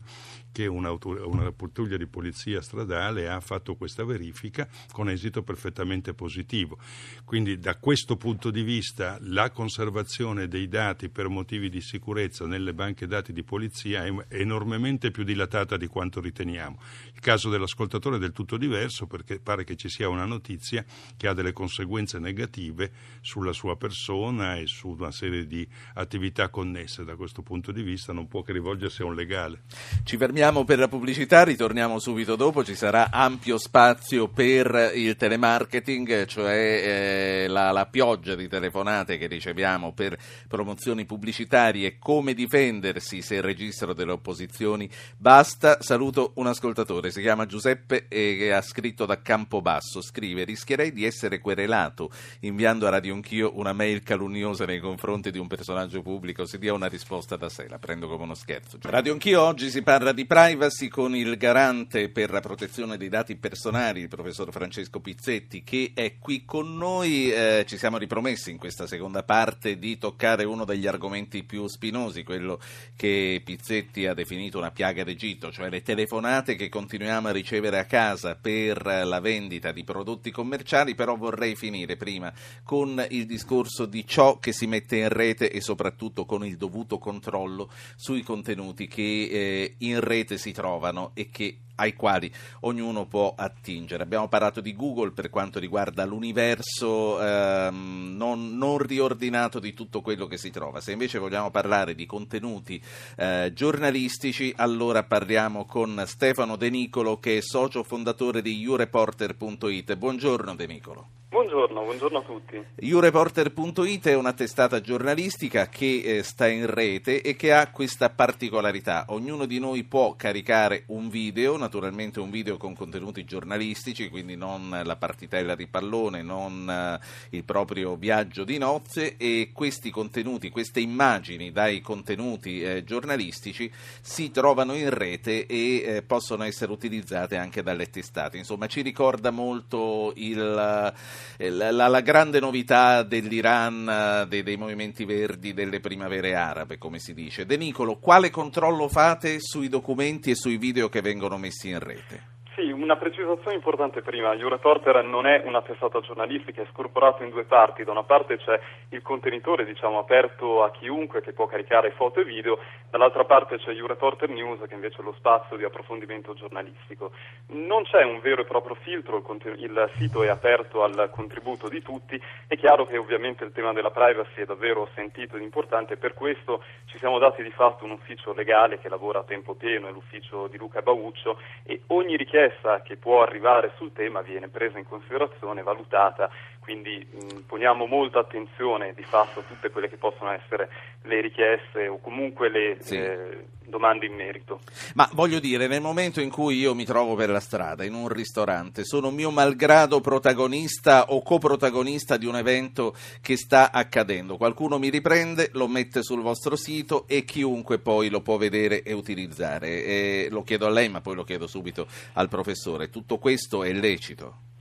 [0.51, 6.77] che una, una pattuglia di polizia stradale ha fatto questa verifica con esito perfettamente positivo.
[7.23, 12.73] Quindi da questo punto di vista la conservazione dei dati per motivi di sicurezza nelle
[12.73, 16.79] banche dati di polizia è enormemente più dilatata di quanto riteniamo.
[17.13, 20.83] Il caso dell'ascoltatore è del tutto diverso perché pare che ci sia una notizia
[21.17, 27.03] che ha delle conseguenze negative sulla sua persona e su una serie di attività connesse.
[27.03, 29.61] Da questo punto di vista non può che rivolgersi a un legale.
[30.03, 36.25] Ci fermiamo per la pubblicità, ritorniamo subito dopo, ci sarà ampio spazio per il telemarketing,
[36.25, 43.35] cioè eh, la, la pioggia di telefonate che riceviamo per promozioni pubblicitarie, come difendersi se
[43.35, 45.77] il registro delle opposizioni basta.
[45.81, 51.39] Saluto un ascoltatore, si chiama Giuseppe e ha scritto da Campobasso, scrive rischierei di essere
[51.39, 52.09] querelato
[52.41, 56.73] inviando a Radio Anch'io una mail calunniosa nei confronti di un personaggio pubblico, si dia
[56.73, 58.77] una risposta da sé, la prendo come uno scherzo.
[58.81, 63.35] Radio Anch'io oggi si parla di privacy con il garante per la protezione dei dati
[63.35, 67.31] personali, il professor Francesco Pizzetti, che è qui con noi.
[67.31, 72.23] Eh, ci siamo ripromessi in questa seconda parte di toccare uno degli argomenti più spinosi,
[72.23, 72.59] quello
[72.95, 77.85] che Pizzetti ha definito una piaga d'Egitto, cioè le telefonate che continuiamo a ricevere a
[77.85, 84.05] casa per la vendita di prodotti commerciali, però vorrei finire prima con il discorso di
[84.07, 89.01] ciò che si mette in rete e soprattutto con il dovuto controllo sui contenuti che
[89.01, 94.03] eh, in rete si trovano e che ai quali ognuno può attingere.
[94.03, 100.27] Abbiamo parlato di Google per quanto riguarda l'universo ehm, non, non, riordinato di tutto quello
[100.27, 100.81] che si trova.
[100.81, 102.81] Se invece vogliamo parlare di contenuti
[103.17, 109.95] eh, giornalistici, allora parliamo con Stefano De Nicolo che è socio fondatore di ureporter.it.
[109.95, 111.24] Buongiorno De Nicolo.
[111.35, 112.63] Buongiorno, buongiorno a tutti.
[112.93, 119.07] Ureporter.it è una testata giornalistica che eh, sta in rete e che ha questa particolarità.
[119.09, 124.79] Ognuno di noi può caricare un video, naturalmente un video con contenuti giornalistici, quindi non
[124.81, 130.79] la partitella di pallone, non eh, il proprio viaggio di nozze e questi contenuti, queste
[130.79, 133.69] immagini dai contenuti eh, giornalistici
[133.99, 138.37] si trovano in rete e eh, possono essere utilizzate anche dalle testate.
[138.37, 140.93] Insomma, ci ricorda molto il
[141.37, 143.89] la, la, grande novità dell'Iran,
[144.23, 147.45] eh, dei, dei, movimenti verdi, delle primavere arabe, come si dice.
[147.45, 152.34] De Nicolo, quale controllo fate sui documenti e sui video che vengono messi in rete?
[152.55, 154.33] Sì, una precisazione importante prima.
[154.33, 157.83] Euroreporter non è una testata giornalistica, è scorporato in due parti.
[157.83, 158.57] Da una parte c'è
[158.91, 162.57] il contenitore, diciamo, aperto a chiunque che può caricare foto e video,
[162.89, 167.11] dall'altra parte c'è Euroreporter News che invece è lo spazio di approfondimento giornalistico.
[167.47, 171.81] Non c'è un vero e proprio filtro, il, il sito è aperto al contributo di
[171.81, 172.17] tutti.
[172.47, 176.63] È chiaro che ovviamente il tema della privacy è davvero sentito ed importante, per questo
[176.85, 180.47] ci siamo dati di fatto un ufficio legale che lavora a tempo pieno, è l'ufficio
[180.47, 184.87] di Luca Bauccio e ogni richiesta richiesta che può arrivare sul tema viene presa in
[184.87, 186.29] considerazione, valutata,
[186.65, 190.67] quindi mh, poniamo molta attenzione di fatto a tutte quelle che possono essere
[191.03, 192.97] le richieste o comunque le sì.
[192.97, 194.59] eh, domande in merito.
[194.95, 198.07] Ma voglio dire, nel momento in cui io mi trovo per la strada, in un
[198.07, 204.89] ristorante, sono mio malgrado protagonista o coprotagonista di un evento che sta accadendo, qualcuno mi
[204.89, 209.83] riprende, lo mette sul vostro sito e chiunque poi lo può vedere e utilizzare.
[209.83, 212.89] E lo chiedo a lei, ma poi lo chiedo subito al professore.
[212.89, 214.53] Tutto questo è lecito?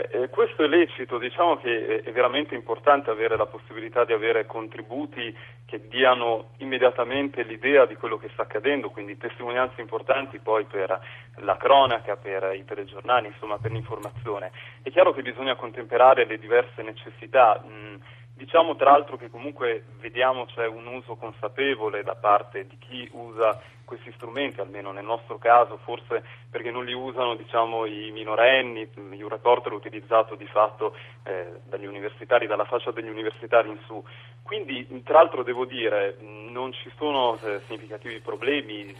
[0.00, 5.36] Eh, questo è lecito, diciamo che è veramente importante avere la possibilità di avere contributi
[5.66, 11.00] che diano immediatamente l'idea di quello che sta accadendo, quindi testimonianze importanti poi per
[11.38, 14.52] la cronaca, per i telegiornali, insomma per l'informazione.
[14.82, 17.60] È chiaro che bisogna contemperare le diverse necessità.
[17.60, 17.96] Mh,
[18.38, 23.60] Diciamo tra l'altro che comunque vediamo c'è un uso consapevole da parte di chi usa
[23.84, 29.26] questi strumenti, almeno nel nostro caso, forse perché non li usano diciamo, i minorenni, il
[29.28, 34.00] reporter è utilizzato di fatto eh, dagli universitari, dalla fascia degli universitari in su.
[34.44, 38.94] Quindi tra l'altro devo dire non ci sono eh, significativi problemi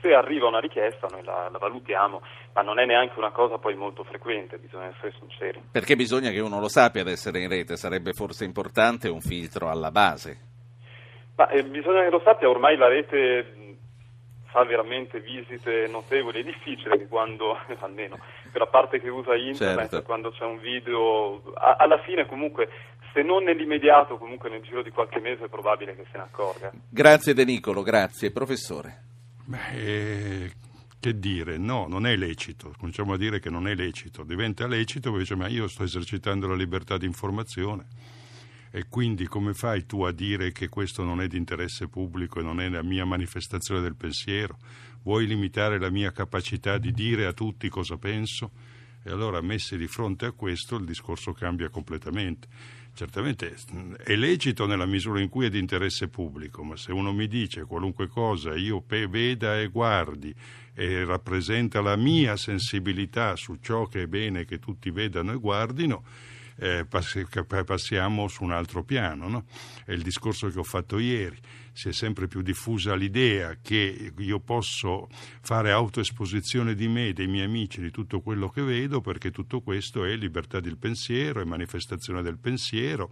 [0.00, 3.74] se arriva una richiesta noi la, la, valutiamo, ma non è neanche una cosa poi
[3.74, 5.62] molto frequente, bisogna essere sinceri.
[5.70, 9.68] Perché bisogna che uno lo sappia ad essere in rete, sarebbe forse importante un filtro
[9.68, 10.46] alla base.
[11.36, 13.76] Ma, eh, bisogna che lo sappia, ormai la rete
[14.46, 18.18] fa veramente visite notevoli, è difficile che quando, almeno
[18.50, 20.02] per la parte che usa internet, certo.
[20.02, 22.68] quando c'è un video, a, alla fine comunque
[23.12, 26.70] se non nell'immediato, comunque nel giro di qualche mese è probabile che se ne accorga.
[26.90, 28.30] Grazie De Nicolo, grazie.
[28.30, 29.07] Professore.
[29.48, 30.52] Beh,
[31.00, 35.08] che dire, no, non è lecito, cominciamo a dire che non è lecito, diventa lecito
[35.08, 37.86] perché dice ma io sto esercitando la libertà di informazione
[38.70, 42.42] e quindi come fai tu a dire che questo non è di interesse pubblico e
[42.42, 44.58] non è la mia manifestazione del pensiero?
[45.02, 48.50] Vuoi limitare la mia capacità di dire a tutti cosa penso?
[49.02, 52.48] E allora messi di fronte a questo il discorso cambia completamente.
[52.98, 53.54] Certamente
[54.02, 57.64] è lecito nella misura in cui è di interesse pubblico, ma se uno mi dice
[57.64, 60.34] qualunque cosa io veda e guardi
[60.74, 66.02] e rappresenta la mia sensibilità su ciò che è bene che tutti vedano e guardino,
[66.58, 66.86] eh,
[67.64, 69.28] passiamo su un altro piano.
[69.28, 69.44] No?
[69.84, 71.38] È il discorso che ho fatto ieri.
[71.72, 75.08] Si è sempre più diffusa l'idea che io posso
[75.40, 80.04] fare autoesposizione di me, dei miei amici, di tutto quello che vedo, perché tutto questo
[80.04, 83.10] è libertà del pensiero, è manifestazione del pensiero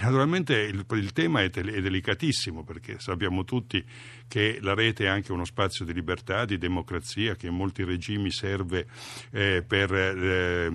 [0.00, 3.82] Naturalmente il, il tema è, è, delicatissimo perché sappiamo tutti
[4.28, 8.30] che la rete è anche uno spazio di libertà, di democrazia, che in molti regimi
[8.30, 8.86] serve
[9.30, 10.70] eh, per eh,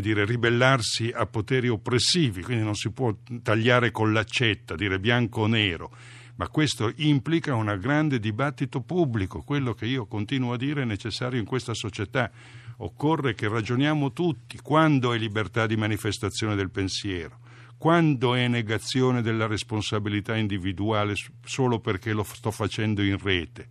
[0.00, 5.46] dire, ribellarsi a poteri oppressivi, quindi non si può tagliare con l'accetta, dire bianco o
[5.46, 5.90] nero.
[6.36, 11.38] Ma questo implica un grande dibattito pubblico, quello che io continuo a dire è necessario
[11.38, 12.30] in questa società.
[12.78, 17.38] Occorre che ragioniamo tutti quando è libertà di manifestazione del pensiero,
[17.76, 23.68] quando è negazione della responsabilità individuale solo perché lo sto facendo in rete.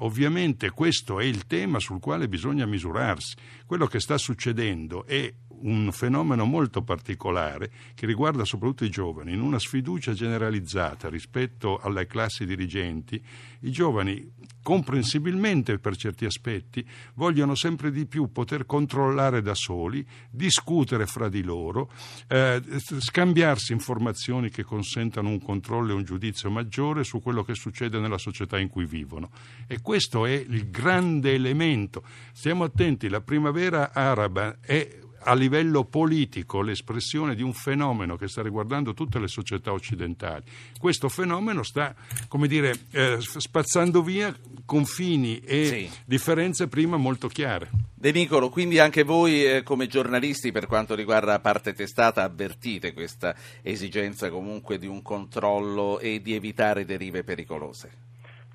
[0.00, 3.34] Ovviamente questo è il tema sul quale bisogna misurarsi.
[3.66, 9.40] Quello che sta succedendo è un fenomeno molto particolare che riguarda soprattutto i giovani, in
[9.40, 13.22] una sfiducia generalizzata rispetto alle classi dirigenti,
[13.60, 21.06] i giovani comprensibilmente per certi aspetti vogliono sempre di più poter controllare da soli, discutere
[21.06, 21.90] fra di loro,
[22.28, 22.62] eh,
[22.98, 28.18] scambiarsi informazioni che consentano un controllo e un giudizio maggiore su quello che succede nella
[28.18, 29.30] società in cui vivono.
[29.66, 32.02] E questo è il grande elemento.
[32.32, 38.42] Stiamo attenti, la primavera araba è a livello politico l'espressione di un fenomeno che sta
[38.42, 40.44] riguardando tutte le società occidentali.
[40.78, 41.94] Questo fenomeno sta,
[42.28, 45.90] come dire, eh, spazzando via confini e sì.
[46.04, 47.70] differenze prima molto chiare.
[47.94, 52.92] De Nicolo, quindi anche voi eh, come giornalisti per quanto riguarda la parte testata avvertite
[52.92, 58.06] questa esigenza comunque di un controllo e di evitare derive pericolose?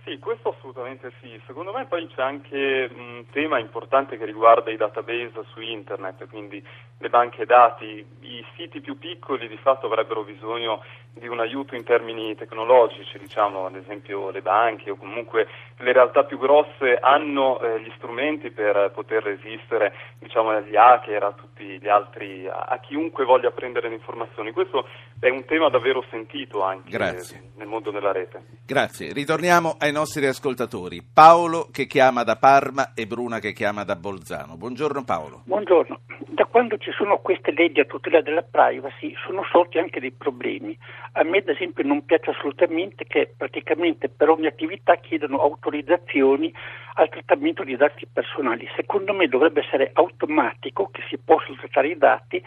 [0.04, 1.42] Sì, questo assolutamente sì.
[1.48, 6.62] Secondo me poi c'è anche un tema importante che riguarda i database su internet, quindi
[6.98, 8.06] le banche dati.
[8.20, 13.68] I siti più piccoli di fatto avrebbero bisogno di un aiuto in termini tecnologici, diciamo
[13.68, 18.92] ad esempio le banche o comunque le realtà più grosse hanno eh, gli strumenti per
[18.94, 23.96] poter resistere diciamo, agli hacker, a tutti gli altri, a, a, chiunque voglia prendere le
[23.96, 24.52] informazioni.
[24.52, 24.88] Questo
[25.20, 27.52] è un tema davvero sentito anche Grazie.
[27.58, 28.44] nel mondo della rete.
[28.66, 29.13] Grazie.
[29.13, 31.01] Ritorniamo ai nostri ascoltatori.
[31.01, 34.58] Paolo che chiama da Parma e Bruna che chiama da Bolzano.
[34.58, 35.43] Buongiorno Paolo.
[35.45, 36.01] Buongiorno.
[36.27, 40.77] Da quando ci sono queste leggi a tutela della privacy sono sorti anche dei problemi.
[41.13, 46.51] A me ad esempio non piace assolutamente che praticamente per ogni attività chiedano autorizzazioni
[46.95, 48.67] al trattamento di dati personali.
[48.75, 52.43] Secondo me dovrebbe essere automatico che si possano trattare i dati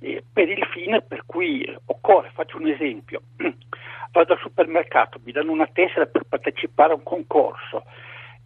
[0.00, 3.22] eh, per il fine per cui occorre, faccio un esempio,
[4.12, 7.84] vado al supermercato, mi danno una tessera per partecipare a un concorso.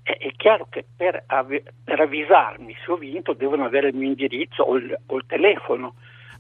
[0.02, 4.08] È, è chiaro che per, ave, per, avvisarmi se ho vinto devono avere il mio
[4.08, 5.94] indirizzo o il, o il telefono.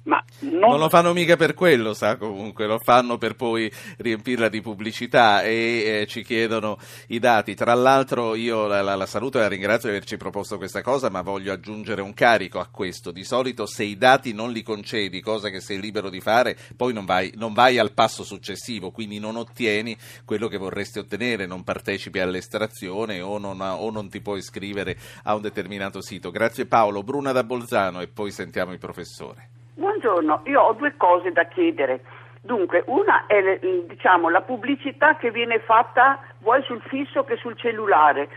[0.04, 0.58] Ma non...
[0.58, 0.78] non...
[0.78, 6.00] lo fanno mica per quello, sa comunque, lo fanno per poi riempirla di pubblicità e
[6.02, 7.54] eh, ci chiedono i dati.
[7.54, 11.08] Tra l'altro io la, la, la, saluto e la ringrazio di averci proposto questa cosa,
[11.08, 13.12] ma voglio aggiungere un carico a questo.
[13.12, 16.92] Di solito se i dati non li concedi, cosa che sei libero di fare, poi
[16.92, 21.64] non vai, non vai al passo successivo, quindi non ottieni quello che vorresti ottenere, non
[21.64, 26.30] partecipi all'estrazione o non, o non ti puoi iscrivere a un determinato sito.
[26.30, 27.02] Grazie Paolo.
[27.02, 29.53] Bruna da Bolzano e poi sentiamo il professore.
[29.76, 32.00] Buongiorno, io ho due cose da chiedere.
[32.40, 33.58] Dunque, una è
[33.88, 38.28] diciamo, la pubblicità che viene fatta vuoi sul fisso che sul cellulare.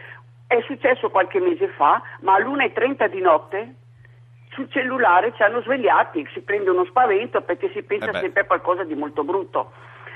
[0.48, 3.76] È successo qualche mese fa, ma all'1.30 di notte
[4.50, 8.46] sul cellulare ci hanno svegliati, si prende uno spavento perché si pensa eh sempre a
[8.46, 9.74] qualcosa di molto brutto.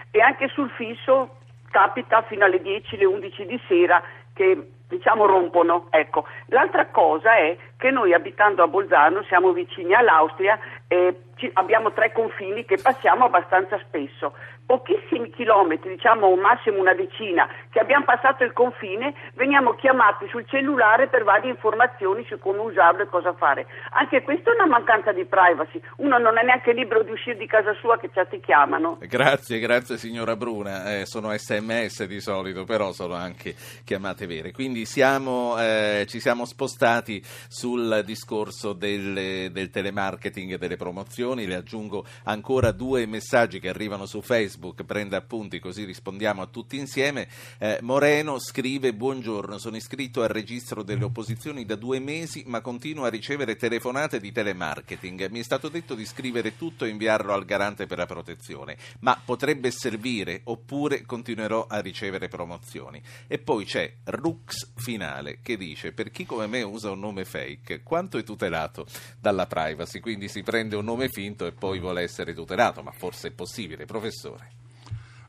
[0.10, 1.38] E anche sul fisso
[1.69, 4.01] capita fino alle 10, le 11 di sera
[4.34, 5.88] che diciamo rompono.
[5.91, 6.25] Ecco.
[6.47, 12.63] L'altra cosa è che noi abitando a Bolzano siamo vicini all'Austria e abbiamo tre confini
[12.63, 14.36] che passiamo abbastanza spesso
[14.71, 21.10] pochissimi chilometri, diciamo massimo una decina, che abbiamo passato il confine, veniamo chiamati sul cellulare
[21.10, 23.67] per varie informazioni su come usarlo e cosa fare.
[23.89, 25.81] Anche questa è una mancanza di privacy.
[25.97, 28.97] Uno non è neanche libero di uscire di casa sua che già ti chiamano.
[29.01, 30.99] Grazie, grazie signora Bruna.
[30.99, 33.53] Eh, sono sms di solito, però sono anche
[33.84, 34.53] chiamate vere.
[34.53, 41.45] Quindi siamo, eh, ci siamo spostati sul discorso del, del telemarketing e delle promozioni.
[41.45, 46.45] Le aggiungo ancora due messaggi che arrivano su Facebook Facebook, prenda appunti così rispondiamo a
[46.45, 47.28] tutti insieme.
[47.58, 53.06] Eh, Moreno scrive buongiorno, sono iscritto al registro delle opposizioni da due mesi ma continuo
[53.06, 55.30] a ricevere telefonate di telemarketing.
[55.30, 59.19] Mi è stato detto di scrivere tutto e inviarlo al garante per la protezione, ma
[59.24, 63.02] potrebbe servire oppure continuerò a ricevere promozioni.
[63.28, 67.82] E poi c'è Rux Finale che dice per chi come me usa un nome fake
[67.82, 68.86] quanto è tutelato
[69.19, 73.30] dalla privacy, quindi si prende un nome finto e poi vuole essere tutelato, ma forse
[73.30, 74.51] è possibile, professore.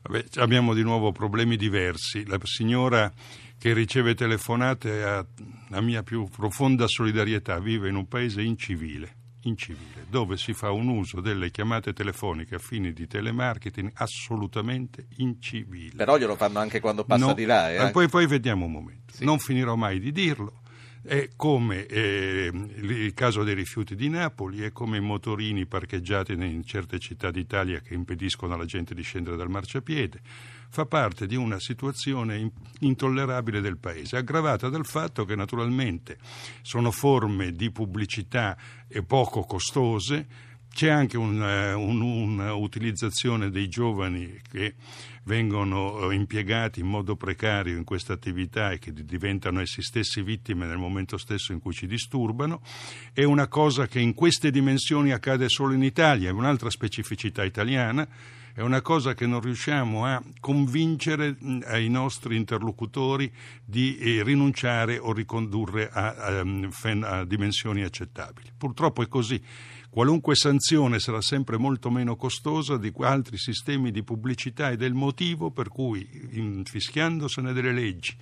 [0.03, 2.25] Vabbè, abbiamo di nuovo problemi diversi.
[2.27, 3.11] La signora
[3.57, 5.25] che riceve telefonate ha
[5.69, 9.15] la mia più profonda solidarietà, vive in un paese incivile.
[9.45, 15.95] incivile, dove si fa un uso delle chiamate telefoniche a fini di telemarketing assolutamente incivile.
[15.95, 17.71] Però glielo fanno anche quando passa No, di là.
[17.87, 17.91] eh?
[17.91, 19.13] Poi, poi vediamo un momento.
[19.13, 19.25] Sì.
[19.25, 20.61] Non finirò mai di dirlo.
[21.05, 26.63] È come eh, il caso dei rifiuti di Napoli, è come i motorini parcheggiati in
[26.63, 30.21] certe città d'Italia che impediscono alla gente di scendere dal marciapiede.
[30.69, 36.17] Fa parte di una situazione in- intollerabile del Paese, aggravata dal fatto che naturalmente
[36.61, 38.55] sono forme di pubblicità
[39.05, 44.75] poco costose, c'è anche un'utilizzazione dei giovani che
[45.23, 50.21] vengono eh, impiegati in modo precario in questa attività e che di- diventano essi stessi
[50.21, 52.61] vittime nel momento stesso in cui ci disturbano.
[53.13, 58.07] È una cosa che in queste dimensioni accade solo in Italia, è un'altra specificità italiana.
[58.55, 63.33] È una cosa che non riusciamo a convincere ai nostri interlocutori
[63.65, 66.43] di eh, rinunciare o ricondurre a, a,
[67.01, 68.51] a dimensioni accettabili.
[68.55, 69.41] Purtroppo è così.
[69.93, 74.95] Qualunque sanzione sarà sempre molto meno costosa di altri sistemi di pubblicità ed è il
[74.95, 78.17] motivo per cui, infischiandosene delle leggi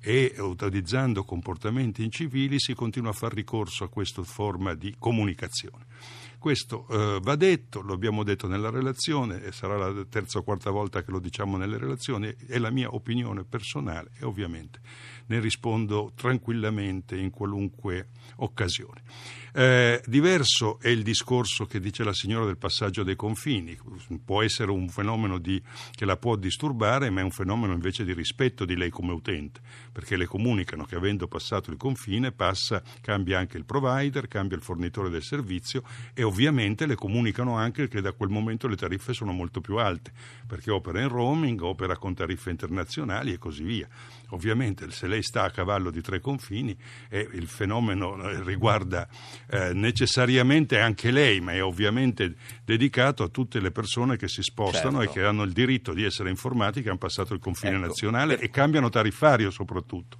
[0.00, 5.86] e utilizzando comportamenti incivili, si continua a far ricorso a questa forma di comunicazione.
[6.38, 10.70] Questo eh, va detto, lo abbiamo detto nella relazione e sarà la terza o quarta
[10.70, 14.78] volta che lo diciamo nelle relazioni, è la mia opinione personale e ovviamente
[15.26, 19.02] ne rispondo tranquillamente in qualunque occasione.
[19.52, 23.76] Eh, diverso è il discorso che dice la signora del passaggio dei confini,
[24.24, 28.12] può essere un fenomeno di, che la può disturbare, ma è un fenomeno invece di
[28.12, 29.60] rispetto di lei come utente,
[29.92, 34.62] perché le comunicano che avendo passato il confine passa, cambia anche il provider, cambia il
[34.62, 35.82] fornitore del servizio
[36.14, 40.12] e ovviamente le comunicano anche che da quel momento le tariffe sono molto più alte,
[40.46, 43.88] perché opera in roaming, opera con tariffe internazionali e così via.
[44.30, 46.76] Ovviamente se lei sta a cavallo di tre confini
[47.08, 49.08] e il fenomeno eh, riguarda
[49.50, 52.34] eh, necessariamente anche lei, ma è ovviamente
[52.64, 55.10] dedicato a tutte le persone che si spostano Certo.
[55.10, 58.38] e che hanno il diritto di essere informati che hanno passato il confine Ecco, nazionale
[58.38, 60.18] e cambiano tariffario soprattutto.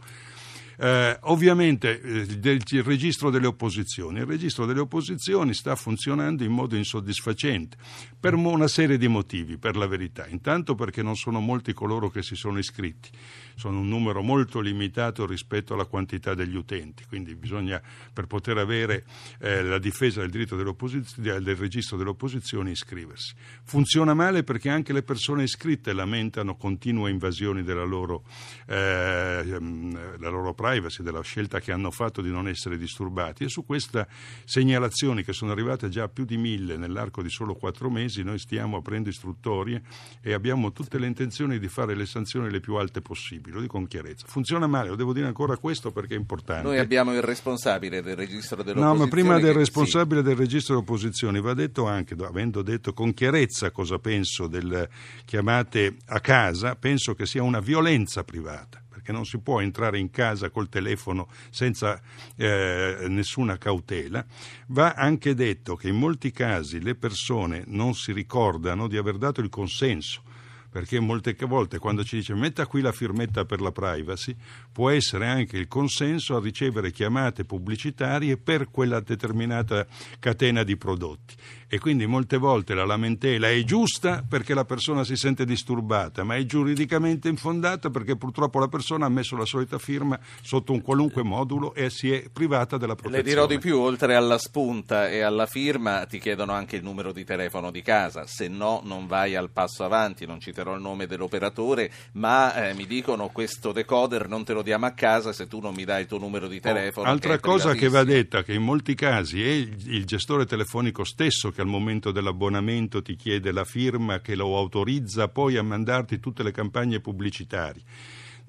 [0.81, 4.21] Eh, ovviamente eh, del- il registro delle opposizioni.
[4.21, 7.77] Il registro delle opposizioni sta funzionando in modo insoddisfacente
[8.19, 10.27] per una serie di motivi, per la verità.
[10.29, 13.11] Intanto perché non sono molti coloro che si sono iscritti,
[13.57, 19.05] sono un numero molto limitato rispetto alla quantità degli utenti, quindi bisogna per poter avere
[19.41, 23.35] eh, la difesa del diritto del registro delle opposizioni iscriversi.
[23.65, 28.23] Funziona male perché anche le persone iscritte lamentano continue invasioni della loro,
[28.69, 33.49] eh, ehm, la loro privacy, della scelta che hanno fatto di non essere disturbati e
[33.49, 34.07] su queste
[34.45, 38.39] segnalazioni che sono arrivate già a più di mille nell'arco di solo quattro mesi noi
[38.39, 39.83] stiamo aprendo istruttorie
[40.21, 43.77] e abbiamo tutte le intenzioni di fare le sanzioni le più alte possibili, lo dico
[43.79, 44.27] con chiarezza.
[44.27, 46.63] Funziona male, lo devo dire ancora questo perché è importante.
[46.63, 50.87] Noi abbiamo il responsabile del registro delle No, ma prima del responsabile del registro delle
[50.87, 54.89] opposizioni va detto anche, avendo detto con chiarezza cosa penso delle
[55.25, 58.83] chiamate a casa, penso che sia una violenza privata.
[59.09, 61.99] Perché non si può entrare in casa col telefono senza
[62.37, 64.25] eh, nessuna cautela.
[64.69, 69.41] Va anche detto che in molti casi le persone non si ricordano di aver dato
[69.41, 70.23] il consenso
[70.71, 74.37] perché molte volte quando ci dice metta qui la firmetta per la privacy
[74.71, 79.87] può essere anche il consenso a ricevere chiamate pubblicitarie per quella determinata
[80.19, 81.35] catena di prodotti
[81.69, 86.37] e quindi molte volte la lamentela è giusta perché la persona si sente disturbata ma
[86.37, 91.23] è giuridicamente infondata perché purtroppo la persona ha messo la solita firma sotto un qualunque
[91.23, 93.29] modulo e si è privata della Le protezione.
[93.29, 97.25] dirò di più, oltre alla spunta e alla firma ti chiedono anche il numero di
[97.25, 101.91] telefono di casa, se no non vai al passo avanti, non citerò il nome dell'operatore,
[102.13, 105.75] ma eh, mi dicono questo decoder non te lo diamo a casa se tu non
[105.75, 107.09] mi dai il tuo numero di telefono.
[107.09, 110.47] Oh, Altra che cosa che va detta, che in molti casi è il, il gestore
[110.47, 115.63] telefonico stesso che al momento dell'abbonamento ti chiede la firma che lo autorizza poi a
[115.65, 117.83] mandarti tutte le campagne pubblicitarie.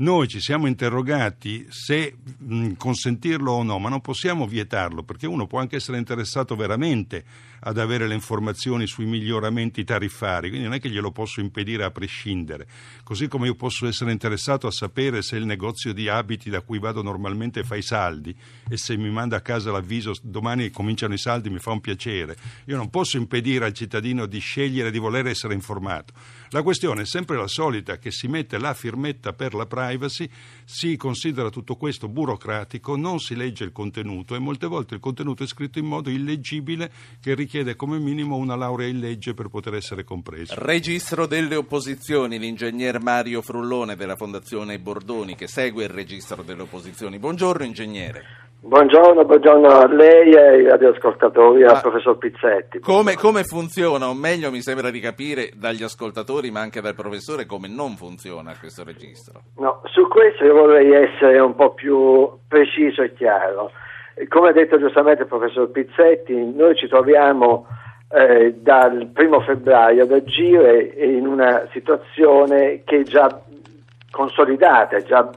[0.02, 5.46] Noi ci siamo interrogati se mh, consentirlo o no, ma non possiamo vietarlo perché uno
[5.46, 7.26] può anche essere interessato veramente
[7.60, 11.92] ad avere le informazioni sui miglioramenti tariffari, quindi non è che glielo posso impedire a
[11.92, 12.66] prescindere.
[13.04, 16.80] Così come io posso essere interessato a sapere se il negozio di abiti da cui
[16.80, 18.34] vado normalmente fa i saldi
[18.70, 22.38] e se mi manda a casa l'avviso domani cominciano i saldi mi fa un piacere.
[22.68, 26.14] Io non posso impedire al cittadino di scegliere di voler essere informato.
[26.52, 30.28] La questione è sempre la solita, che si mette la firmetta per la privacy,
[30.66, 35.44] si considera tutto questo burocratico, non si legge il contenuto e molte volte il contenuto
[35.44, 36.92] è scritto in modo illeggibile
[37.22, 40.56] che richiede come minimo una laurea in legge per poter essere compreso.
[40.58, 47.20] Registro delle opposizioni, l'ingegner Mario Frullone della Fondazione Bordoni che segue il registro delle opposizioni.
[47.20, 48.39] Buongiorno ingegnere.
[48.62, 52.80] Buongiorno, buongiorno a lei e ai radioascoltatori, al professor Pizzetti.
[52.80, 57.46] Come, come, funziona, o meglio mi sembra di capire dagli ascoltatori ma anche dal professore
[57.46, 59.40] come non funziona questo registro?
[59.60, 63.72] No, su questo io vorrei essere un po' più preciso e chiaro.
[64.28, 67.66] Come ha detto giustamente il professor Pizzetti, noi ci troviamo
[68.12, 73.42] eh, dal primo febbraio ad agire in una situazione che è già
[74.12, 75.30] consolidata, già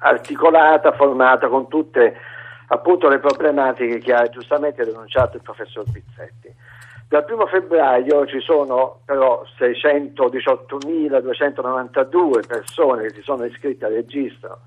[0.00, 2.14] articolata, formata con tutte
[2.68, 6.54] appunto le problematiche che ha giustamente denunciato il professor Pizzetti.
[7.08, 14.58] Dal primo febbraio ci sono però 618.292 persone che si sono iscritte al registro,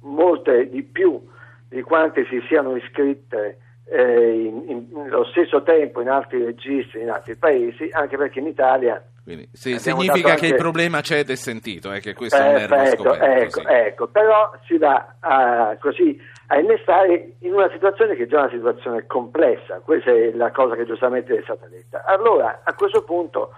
[0.00, 1.24] molte di più
[1.68, 7.10] di quante si siano iscritte eh, in, in, nello stesso tempo in altri registri in
[7.10, 10.40] altri paesi, anche perché in Italia quindi, sì, significa anche...
[10.40, 13.24] che il problema c'è ed è sentito, eh, che questo Perfetto, è un scoperto.
[13.24, 13.74] Ecco, sì.
[13.74, 18.50] ecco, però si va a, così a innestare in una situazione che è già una
[18.50, 22.04] situazione complessa, questa è la cosa che giustamente è stata detta.
[22.04, 23.52] Allora, a questo punto,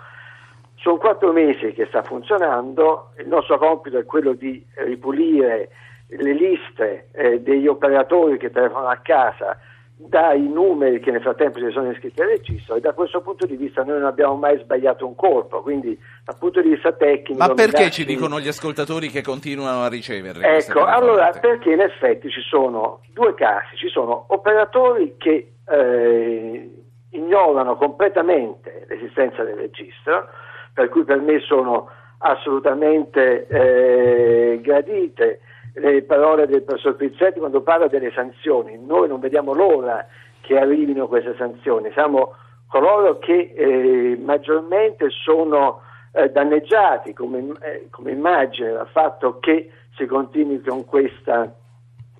[0.76, 5.70] sono quattro mesi che sta funzionando, il nostro compito è quello di ripulire
[6.08, 9.58] le liste eh, degli operatori che telefonano a casa
[9.98, 13.56] dai numeri che nel frattempo si sono iscritti al registro e da questo punto di
[13.56, 17.38] vista noi non abbiamo mai sbagliato un colpo, quindi dal punto di vista tecnico...
[17.38, 17.92] Ma perché dati...
[17.92, 20.58] ci dicono gli ascoltatori che continuano a riceverle?
[20.58, 26.70] Ecco, allora perché in effetti ci sono due casi, ci sono operatori che eh,
[27.10, 30.28] ignorano completamente l'esistenza del registro,
[30.74, 31.88] per cui per me sono
[32.18, 35.40] assolutamente eh, gradite
[35.78, 38.78] le parole del professor Pizzetti quando parla delle sanzioni.
[38.78, 40.06] Noi non vediamo l'ora
[40.40, 42.34] che arrivino queste sanzioni, siamo
[42.68, 50.06] coloro che eh, maggiormente sono eh, danneggiati come, eh, come, immagine dal fatto che si
[50.06, 51.52] continui con questa,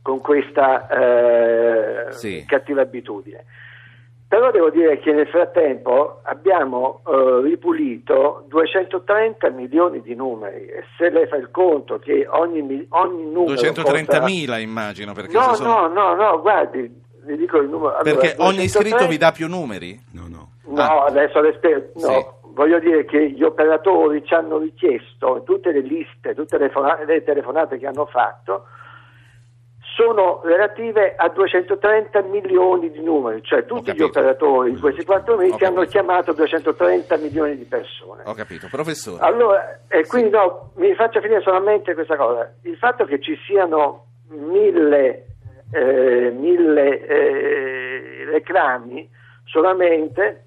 [0.03, 2.45] con questa eh, sì.
[2.47, 3.45] cattiva abitudine.
[4.29, 11.11] Però devo dire che nel frattempo abbiamo eh, ripulito 230 milioni di numeri e se
[11.11, 13.55] lei fa il conto che ogni, ogni numero...
[13.55, 15.87] 230 mila immagino perché No, sono...
[15.87, 17.97] no, no, no, guardi, vi dico il numero...
[17.97, 18.45] Allora, perché 230...
[18.45, 20.01] ogni iscritto vi dà più numeri?
[20.13, 20.51] No, no.
[20.75, 21.05] No, ah.
[21.05, 22.01] adesso l'esperto...
[22.01, 22.13] No.
[22.13, 22.35] Sì.
[22.57, 26.73] Voglio dire che gli operatori ci hanno richiesto tutte le liste, tutte le,
[27.07, 28.65] le telefonate che hanno fatto,
[29.97, 35.65] sono relative a 230 milioni di numeri, cioè tutti gli operatori in questi quattro mesi
[35.65, 38.23] hanno chiamato 230 milioni di persone.
[38.27, 39.25] Ho capito, professore.
[39.25, 40.37] Allora, e quindi sì.
[40.37, 45.25] no, mi faccio finire solamente questa cosa, il fatto che ci siano mille,
[45.73, 49.09] eh, mille eh, reclami
[49.45, 50.45] solamente,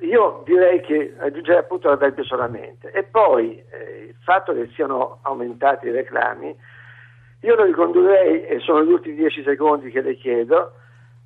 [0.00, 5.20] io direi che aggiungerei appunto la verbo solamente, e poi eh, il fatto che siano
[5.22, 6.56] aumentati i reclami,
[7.42, 10.72] io lo ricondurrei, e sono gli ultimi dieci secondi che le chiedo,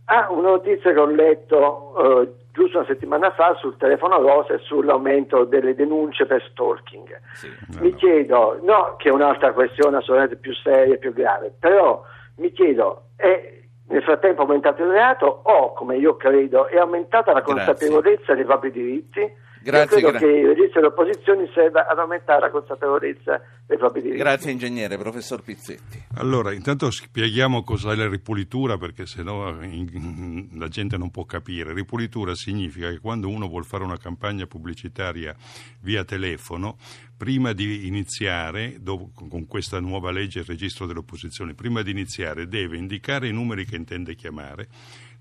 [0.07, 4.59] a una notizia che ho letto eh, giusto una settimana fa sul telefono rosa e
[4.59, 7.21] sull'aumento delle denunce per stalking.
[7.33, 7.49] Sì,
[7.81, 12.03] mi chiedo, no che è un'altra questione assolutamente più seria e più grave, però
[12.37, 13.55] mi chiedo, è
[13.89, 18.35] nel frattempo aumentato il reato o, come io credo, è aumentata la consapevolezza Grazie.
[18.35, 19.33] dei propri diritti?
[19.67, 23.77] Grazie, Io credo gra- che il registro delle opposizioni serva ad aumentare la consapevolezza dei
[23.77, 24.23] propri diritti.
[24.23, 26.01] Grazie ingegnere, professor Pizzetti.
[26.19, 31.73] Allora, intanto spieghiamo cos'è la ripulitura perché sennò la gente non può capire.
[31.73, 35.35] Ripulitura significa che quando uno vuole fare una campagna pubblicitaria
[35.81, 36.77] via telefono,
[37.17, 42.47] prima di iniziare, dopo, con questa nuova legge il registro delle opposizioni, prima di iniziare
[42.47, 44.69] deve indicare i numeri che intende chiamare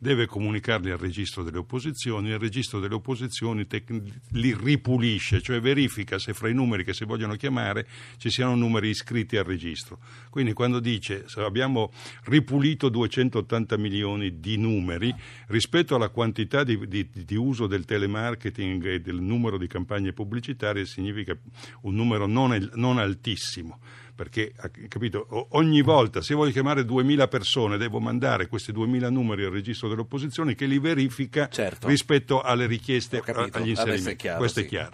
[0.06, 3.90] deve comunicarli al registro delle opposizioni, il registro delle opposizioni tec-
[4.34, 7.88] li ripulisce, cioè verifica se fra i numeri che si vogliono chiamare
[8.18, 9.98] ci siano numeri iscritti al registro.
[10.30, 11.92] Quindi quando dice abbiamo
[12.26, 15.12] ripulito 280 milioni di numeri
[15.48, 20.86] rispetto alla quantità di, di, di uso del telemarketing e del numero di campagne pubblicitarie
[20.86, 21.36] significa
[21.82, 23.80] un numero non, non altissimo
[24.16, 24.54] perché
[24.88, 29.90] capito, ogni volta se voglio chiamare 2000 persone devo mandare questi 2000 numeri al registro
[29.90, 31.88] delle opposizioni che li verifica certo.
[31.88, 34.12] rispetto alle richieste agli inserimenti.
[34.12, 34.66] È chiaro, Questo sì.
[34.66, 34.92] è chiaro.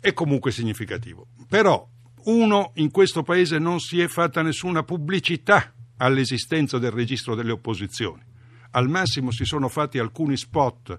[0.00, 1.28] È comunque significativo.
[1.48, 1.88] Però
[2.24, 8.22] uno in questo paese non si è fatta nessuna pubblicità all'esistenza del registro delle opposizioni.
[8.72, 10.98] Al massimo si sono fatti alcuni spot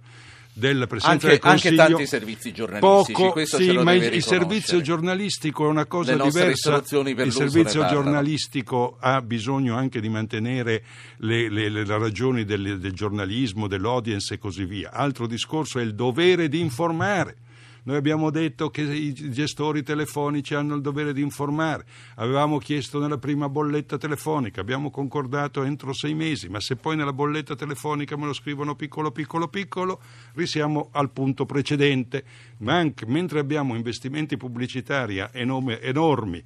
[0.54, 1.82] della Presidenza anche, del Consiglio.
[1.82, 3.14] Anche tanti servizi giornalistici.
[3.14, 6.82] Poco, sì, ma il, servizio giornalistico è una cosa diversa.
[6.86, 10.84] Il servizio giornalistico ha bisogno anche di mantenere
[11.18, 14.92] le, le, le ragioni del, del giornalismo, dell'audience e così via.
[14.92, 17.38] Altro discorso è il dovere di informare
[17.84, 23.18] noi abbiamo detto che i gestori telefonici hanno il dovere di informare, avevamo chiesto nella
[23.18, 28.28] prima bolletta telefonica, abbiamo concordato entro sei mesi, ma se poi nella bolletta telefonica me
[28.28, 30.00] lo scrivono piccolo piccolo piccolo,
[30.34, 32.24] risiamo al punto precedente,
[32.62, 36.44] ma anche mentre abbiamo investimenti pubblicitari enormi,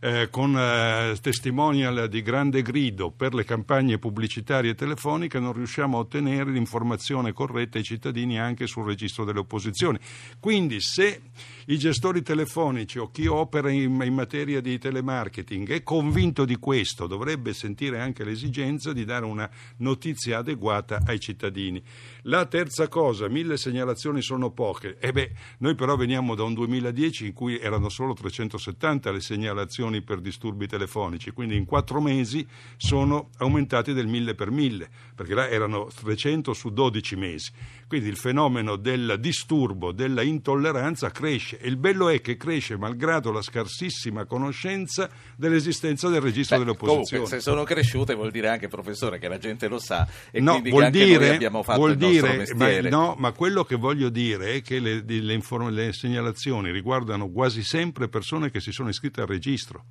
[0.00, 6.00] eh, con eh, testimonial di grande grido per le campagne pubblicitarie telefoniche, non riusciamo a
[6.00, 9.98] ottenere l'informazione corretta ai cittadini anche sul registro delle opposizioni.
[10.38, 11.20] Quindi se
[11.66, 17.06] i gestori telefonici o chi opera in, in, materia di telemarketing è convinto di questo,
[17.06, 19.48] dovrebbe sentire anche l'esigenza di dare una
[19.78, 21.82] notizia adeguata ai cittadini.
[22.22, 24.98] La terza cosa, mille segnalazioni sono poche.
[24.98, 30.02] E beh, noi però veniamo da un 2010 in cui erano solo 370 le segnalazioni
[30.02, 32.46] per disturbi telefonici, quindi in quattro mesi
[32.76, 37.50] sono aumentati del mille per mille, perché là erano 300 su 12 mesi.
[37.88, 43.32] Quindi il fenomeno del disturbo, della intolleranza cresce e il bello è che cresce malgrado
[43.32, 47.22] la scarsissima conoscenza dell'esistenza del registro Beh, delle opposizioni.
[47.22, 50.52] Comunque, se sono cresciute vuol dire anche, professore, che la gente lo sa e no,
[50.52, 52.90] quindi vuol dire, noi abbiamo fatto vuol il dire, nostro mestiere.
[52.90, 57.30] Ma, no, ma quello che voglio dire è che le, le, inform- le segnalazioni riguardano
[57.30, 59.84] quasi sempre persone che si sono iscritte al registro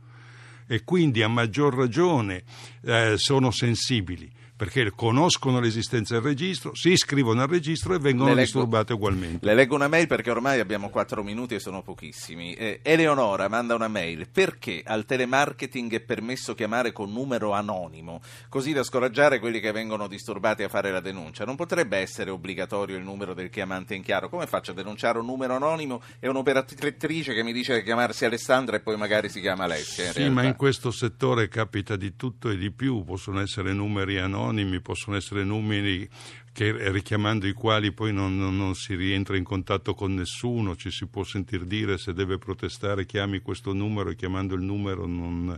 [0.67, 2.43] e quindi a maggior ragione
[2.83, 8.41] eh, sono sensibili perché conoscono l'esistenza del registro, si iscrivono al registro e vengono leggo,
[8.41, 9.45] disturbate ugualmente.
[9.45, 12.53] Le leggo una mail perché ormai abbiamo quattro minuti e sono pochissimi.
[12.53, 14.27] Eh, Eleonora manda una mail.
[14.27, 20.07] Perché al telemarketing è permesso chiamare con numero anonimo, così da scoraggiare quelli che vengono
[20.07, 21.45] disturbati a fare la denuncia?
[21.45, 24.27] Non potrebbe essere obbligatorio il numero del chiamante in chiaro?
[24.27, 28.77] Come faccio a denunciare un numero anonimo e un'operatrice che mi dice che chiamarsi Alessandra
[28.77, 30.11] e poi magari si chiama Alessia?
[30.11, 30.33] Sì, realtà.
[30.33, 34.79] ma in questo settore capita di tutto e di più, possono essere numeri anonimi anonimi,
[34.79, 36.09] possono essere numeri
[36.57, 40.89] che, richiamando i quali poi non, non, non, si rientra in contatto con nessuno, ci
[40.89, 45.55] si può sentir dire se deve protestare chiami questo numero e chiamando il numero non,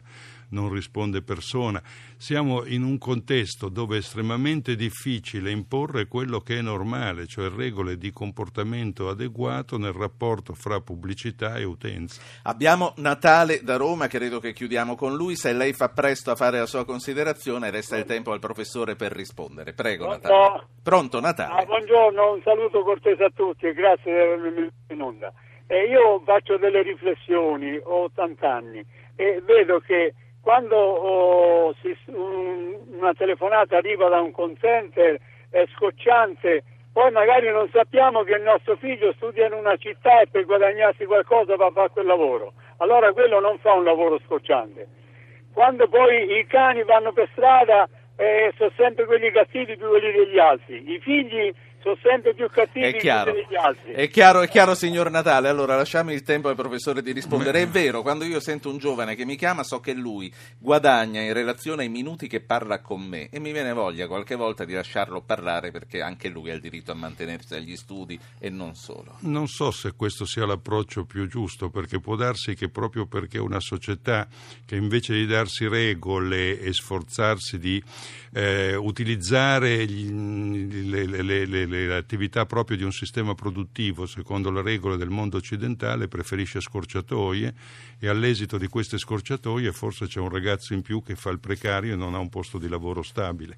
[0.50, 1.82] non risponde persona.
[2.18, 7.97] Siamo in un contesto dove è estremamente difficile imporre quello che è normale, cioè regole
[7.97, 12.22] di comportamento adeguato nel rapporto fra pubblicità e utenza.
[12.43, 15.36] Abbiamo Natale da Roma, credo che chiudiamo con lui.
[15.36, 19.14] Se lei fa presto a fare la sua considerazione, resta il tempo al professore per
[19.14, 19.74] rispondere.
[19.74, 20.68] Prego, Natale.
[20.90, 21.54] Pronto, Natale?
[21.54, 25.32] Ah, buongiorno, un saluto cortese a tutti e grazie di avermi in onda.
[25.68, 28.84] Eh, io faccio delle riflessioni, ho 80 anni
[29.16, 35.20] e vedo che quando oh, si, un, una telefonata arriva da un call center
[35.52, 40.28] è scocciante, poi magari non sappiamo che il nostro figlio studia in una città e
[40.28, 42.54] per guadagnarsi qualcosa va a fare quel lavoro.
[42.78, 44.88] Allora quello non fa un lavoro scocciante.
[45.54, 47.88] Quando poi i cani vanno per strada
[48.20, 50.84] eh, sono sempre quelli cattivi più quelli degli altri.
[50.93, 53.32] I figli sono sempre più cattivi è chiaro.
[53.32, 53.94] degli altri.
[53.94, 55.48] È chiaro, è chiaro, signor Natale.
[55.48, 57.62] Allora lasciamo il tempo al professore di rispondere.
[57.64, 61.34] È vero, quando io sento un giovane che mi chiama, so che lui guadagna in
[61.34, 65.22] relazione ai minuti che parla con me e mi viene voglia qualche volta di lasciarlo
[65.22, 69.16] parlare perché anche lui ha il diritto a mantenersi agli studi e non solo.
[69.22, 73.60] Non so se questo sia l'approccio più giusto, perché può darsi che proprio perché una
[73.60, 74.28] società
[74.66, 77.82] che invece di darsi regole e sforzarsi di
[78.34, 84.61] eh, utilizzare gli, le, le, le le attività proprio di un sistema produttivo secondo le
[84.61, 87.53] regole del mondo occidentale preferisce scorciatoie
[87.99, 91.93] e all'esito di queste scorciatoie forse c'è un ragazzo in più che fa il precario
[91.93, 93.55] e non ha un posto di lavoro stabile.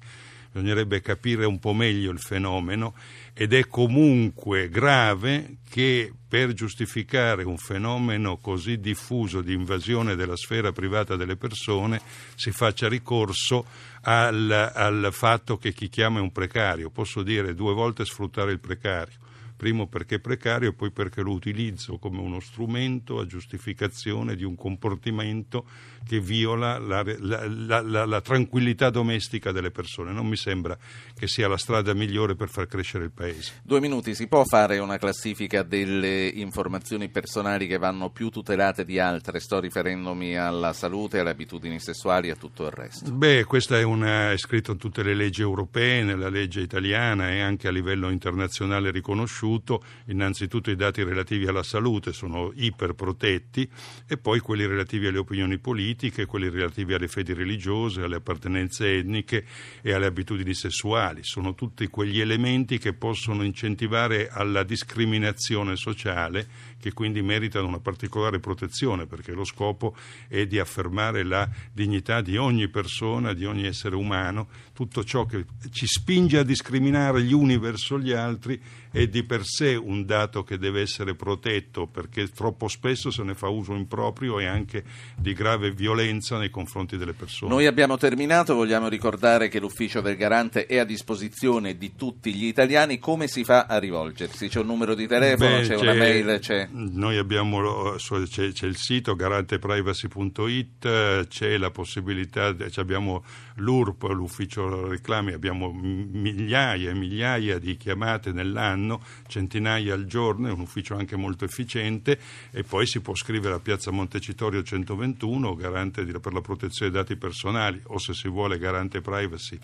[0.52, 2.94] Bisognerebbe capire un po' meglio il fenomeno
[3.32, 10.70] ed è comunque grave che per giustificare un fenomeno così diffuso di invasione della sfera
[10.70, 12.02] privata delle persone
[12.34, 13.64] si faccia ricorso
[14.02, 16.90] al, al fatto che chi chiama è un precario.
[16.90, 19.20] Posso dire due volte sfruttare il precario
[19.62, 24.42] primo perché è precario e poi perché lo utilizzo come uno strumento a giustificazione di
[24.42, 25.66] un comportamento
[26.06, 30.12] che viola la, la, la, la, tranquillità domestica delle persone.
[30.12, 30.76] Non mi sembra
[31.14, 33.60] che sia la strada migliore per far crescere il Paese.
[33.62, 38.98] Due minuti, si può fare una classifica delle informazioni personali che vanno più tutelate di
[38.98, 39.40] altre?
[39.40, 43.10] Sto riferendomi alla salute, alle abitudini sessuali e a tutto il resto.
[43.10, 47.40] Beh, questa è, una, è scritto in tutte le leggi europee, nella legge italiana e
[47.40, 53.68] anche a livello internazionale riconosciuto innanzitutto i dati relativi alla salute sono iperprotetti
[54.06, 55.91] e poi quelli relativi alle opinioni politiche,
[56.26, 59.44] quelli relativi alle fedi religiose, alle appartenenze etniche
[59.80, 61.22] e alle abitudini sessuali.
[61.22, 66.46] Sono tutti quegli elementi che possono incentivare alla discriminazione sociale
[66.82, 69.94] che quindi meritano una particolare protezione perché lo scopo
[70.26, 75.44] è di affermare la dignità di ogni persona, di ogni essere umano, tutto ciò che
[75.70, 78.60] ci spinge a discriminare gli uni verso gli altri
[78.90, 83.34] è di per sé un dato che deve essere protetto perché troppo spesso se ne
[83.34, 84.84] fa uso improprio e anche
[85.16, 87.52] di grave violenza nei confronti delle persone.
[87.52, 92.46] Noi abbiamo terminato, vogliamo ricordare che l'ufficio del garante è a disposizione di tutti gli
[92.46, 94.48] italiani, come si fa a rivolgersi?
[94.48, 96.68] C'è un numero di telefono, Beh, c'è, una mail, c'è...
[96.74, 103.24] Noi abbiamo c'è, c'è il sito garanteprivacy.it, c'è la possibilità, abbiamo
[103.56, 110.60] l'URP, l'ufficio reclami, abbiamo migliaia e migliaia di chiamate nell'anno, centinaia al giorno, è un
[110.60, 112.18] ufficio anche molto efficiente
[112.50, 117.16] e poi si può scrivere a Piazza Montecitorio 121, garante per la protezione dei dati
[117.16, 119.58] personali o se si vuole garante privacy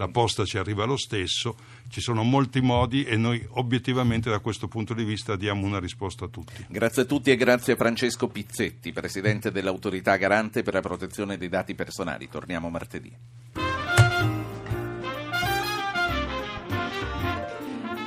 [0.00, 1.56] la posta ci arriva lo stesso,
[1.90, 6.24] ci sono molti modi e noi obiettivamente da questo punto di vista diamo una risposta
[6.24, 6.64] a tutti.
[6.68, 11.50] Grazie a tutti e grazie a Francesco Pizzetti, Presidente dell'Autorità Garante per la protezione dei
[11.50, 12.30] dati personali.
[12.30, 13.69] Torniamo martedì.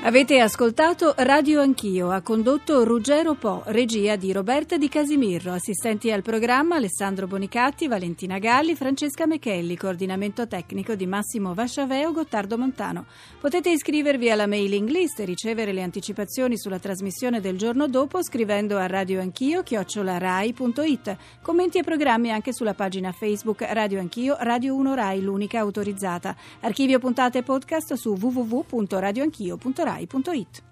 [0.06, 6.22] Avete ascoltato Radio Anch'io, ha condotto Ruggero Po, regia di Roberta Di Casimirro, assistenti al
[6.22, 13.06] programma Alessandro Bonicatti, Valentina Galli, Francesca Mechelli, coordinamento tecnico di Massimo Vasciaveo, Gottardo Montano.
[13.40, 18.78] Potete iscrivervi alla mailing list e ricevere le anticipazioni sulla trasmissione del giorno dopo scrivendo
[18.78, 21.18] a Radio Anch'io, chiocciolarai.it.
[21.42, 26.36] Commenti e programmi anche sulla pagina Facebook Radio Anch'io, Radio 1 Rai, l'unica autorizzata.
[26.60, 30.64] Archivio puntate podcast su www.radioanchio.rai rai.it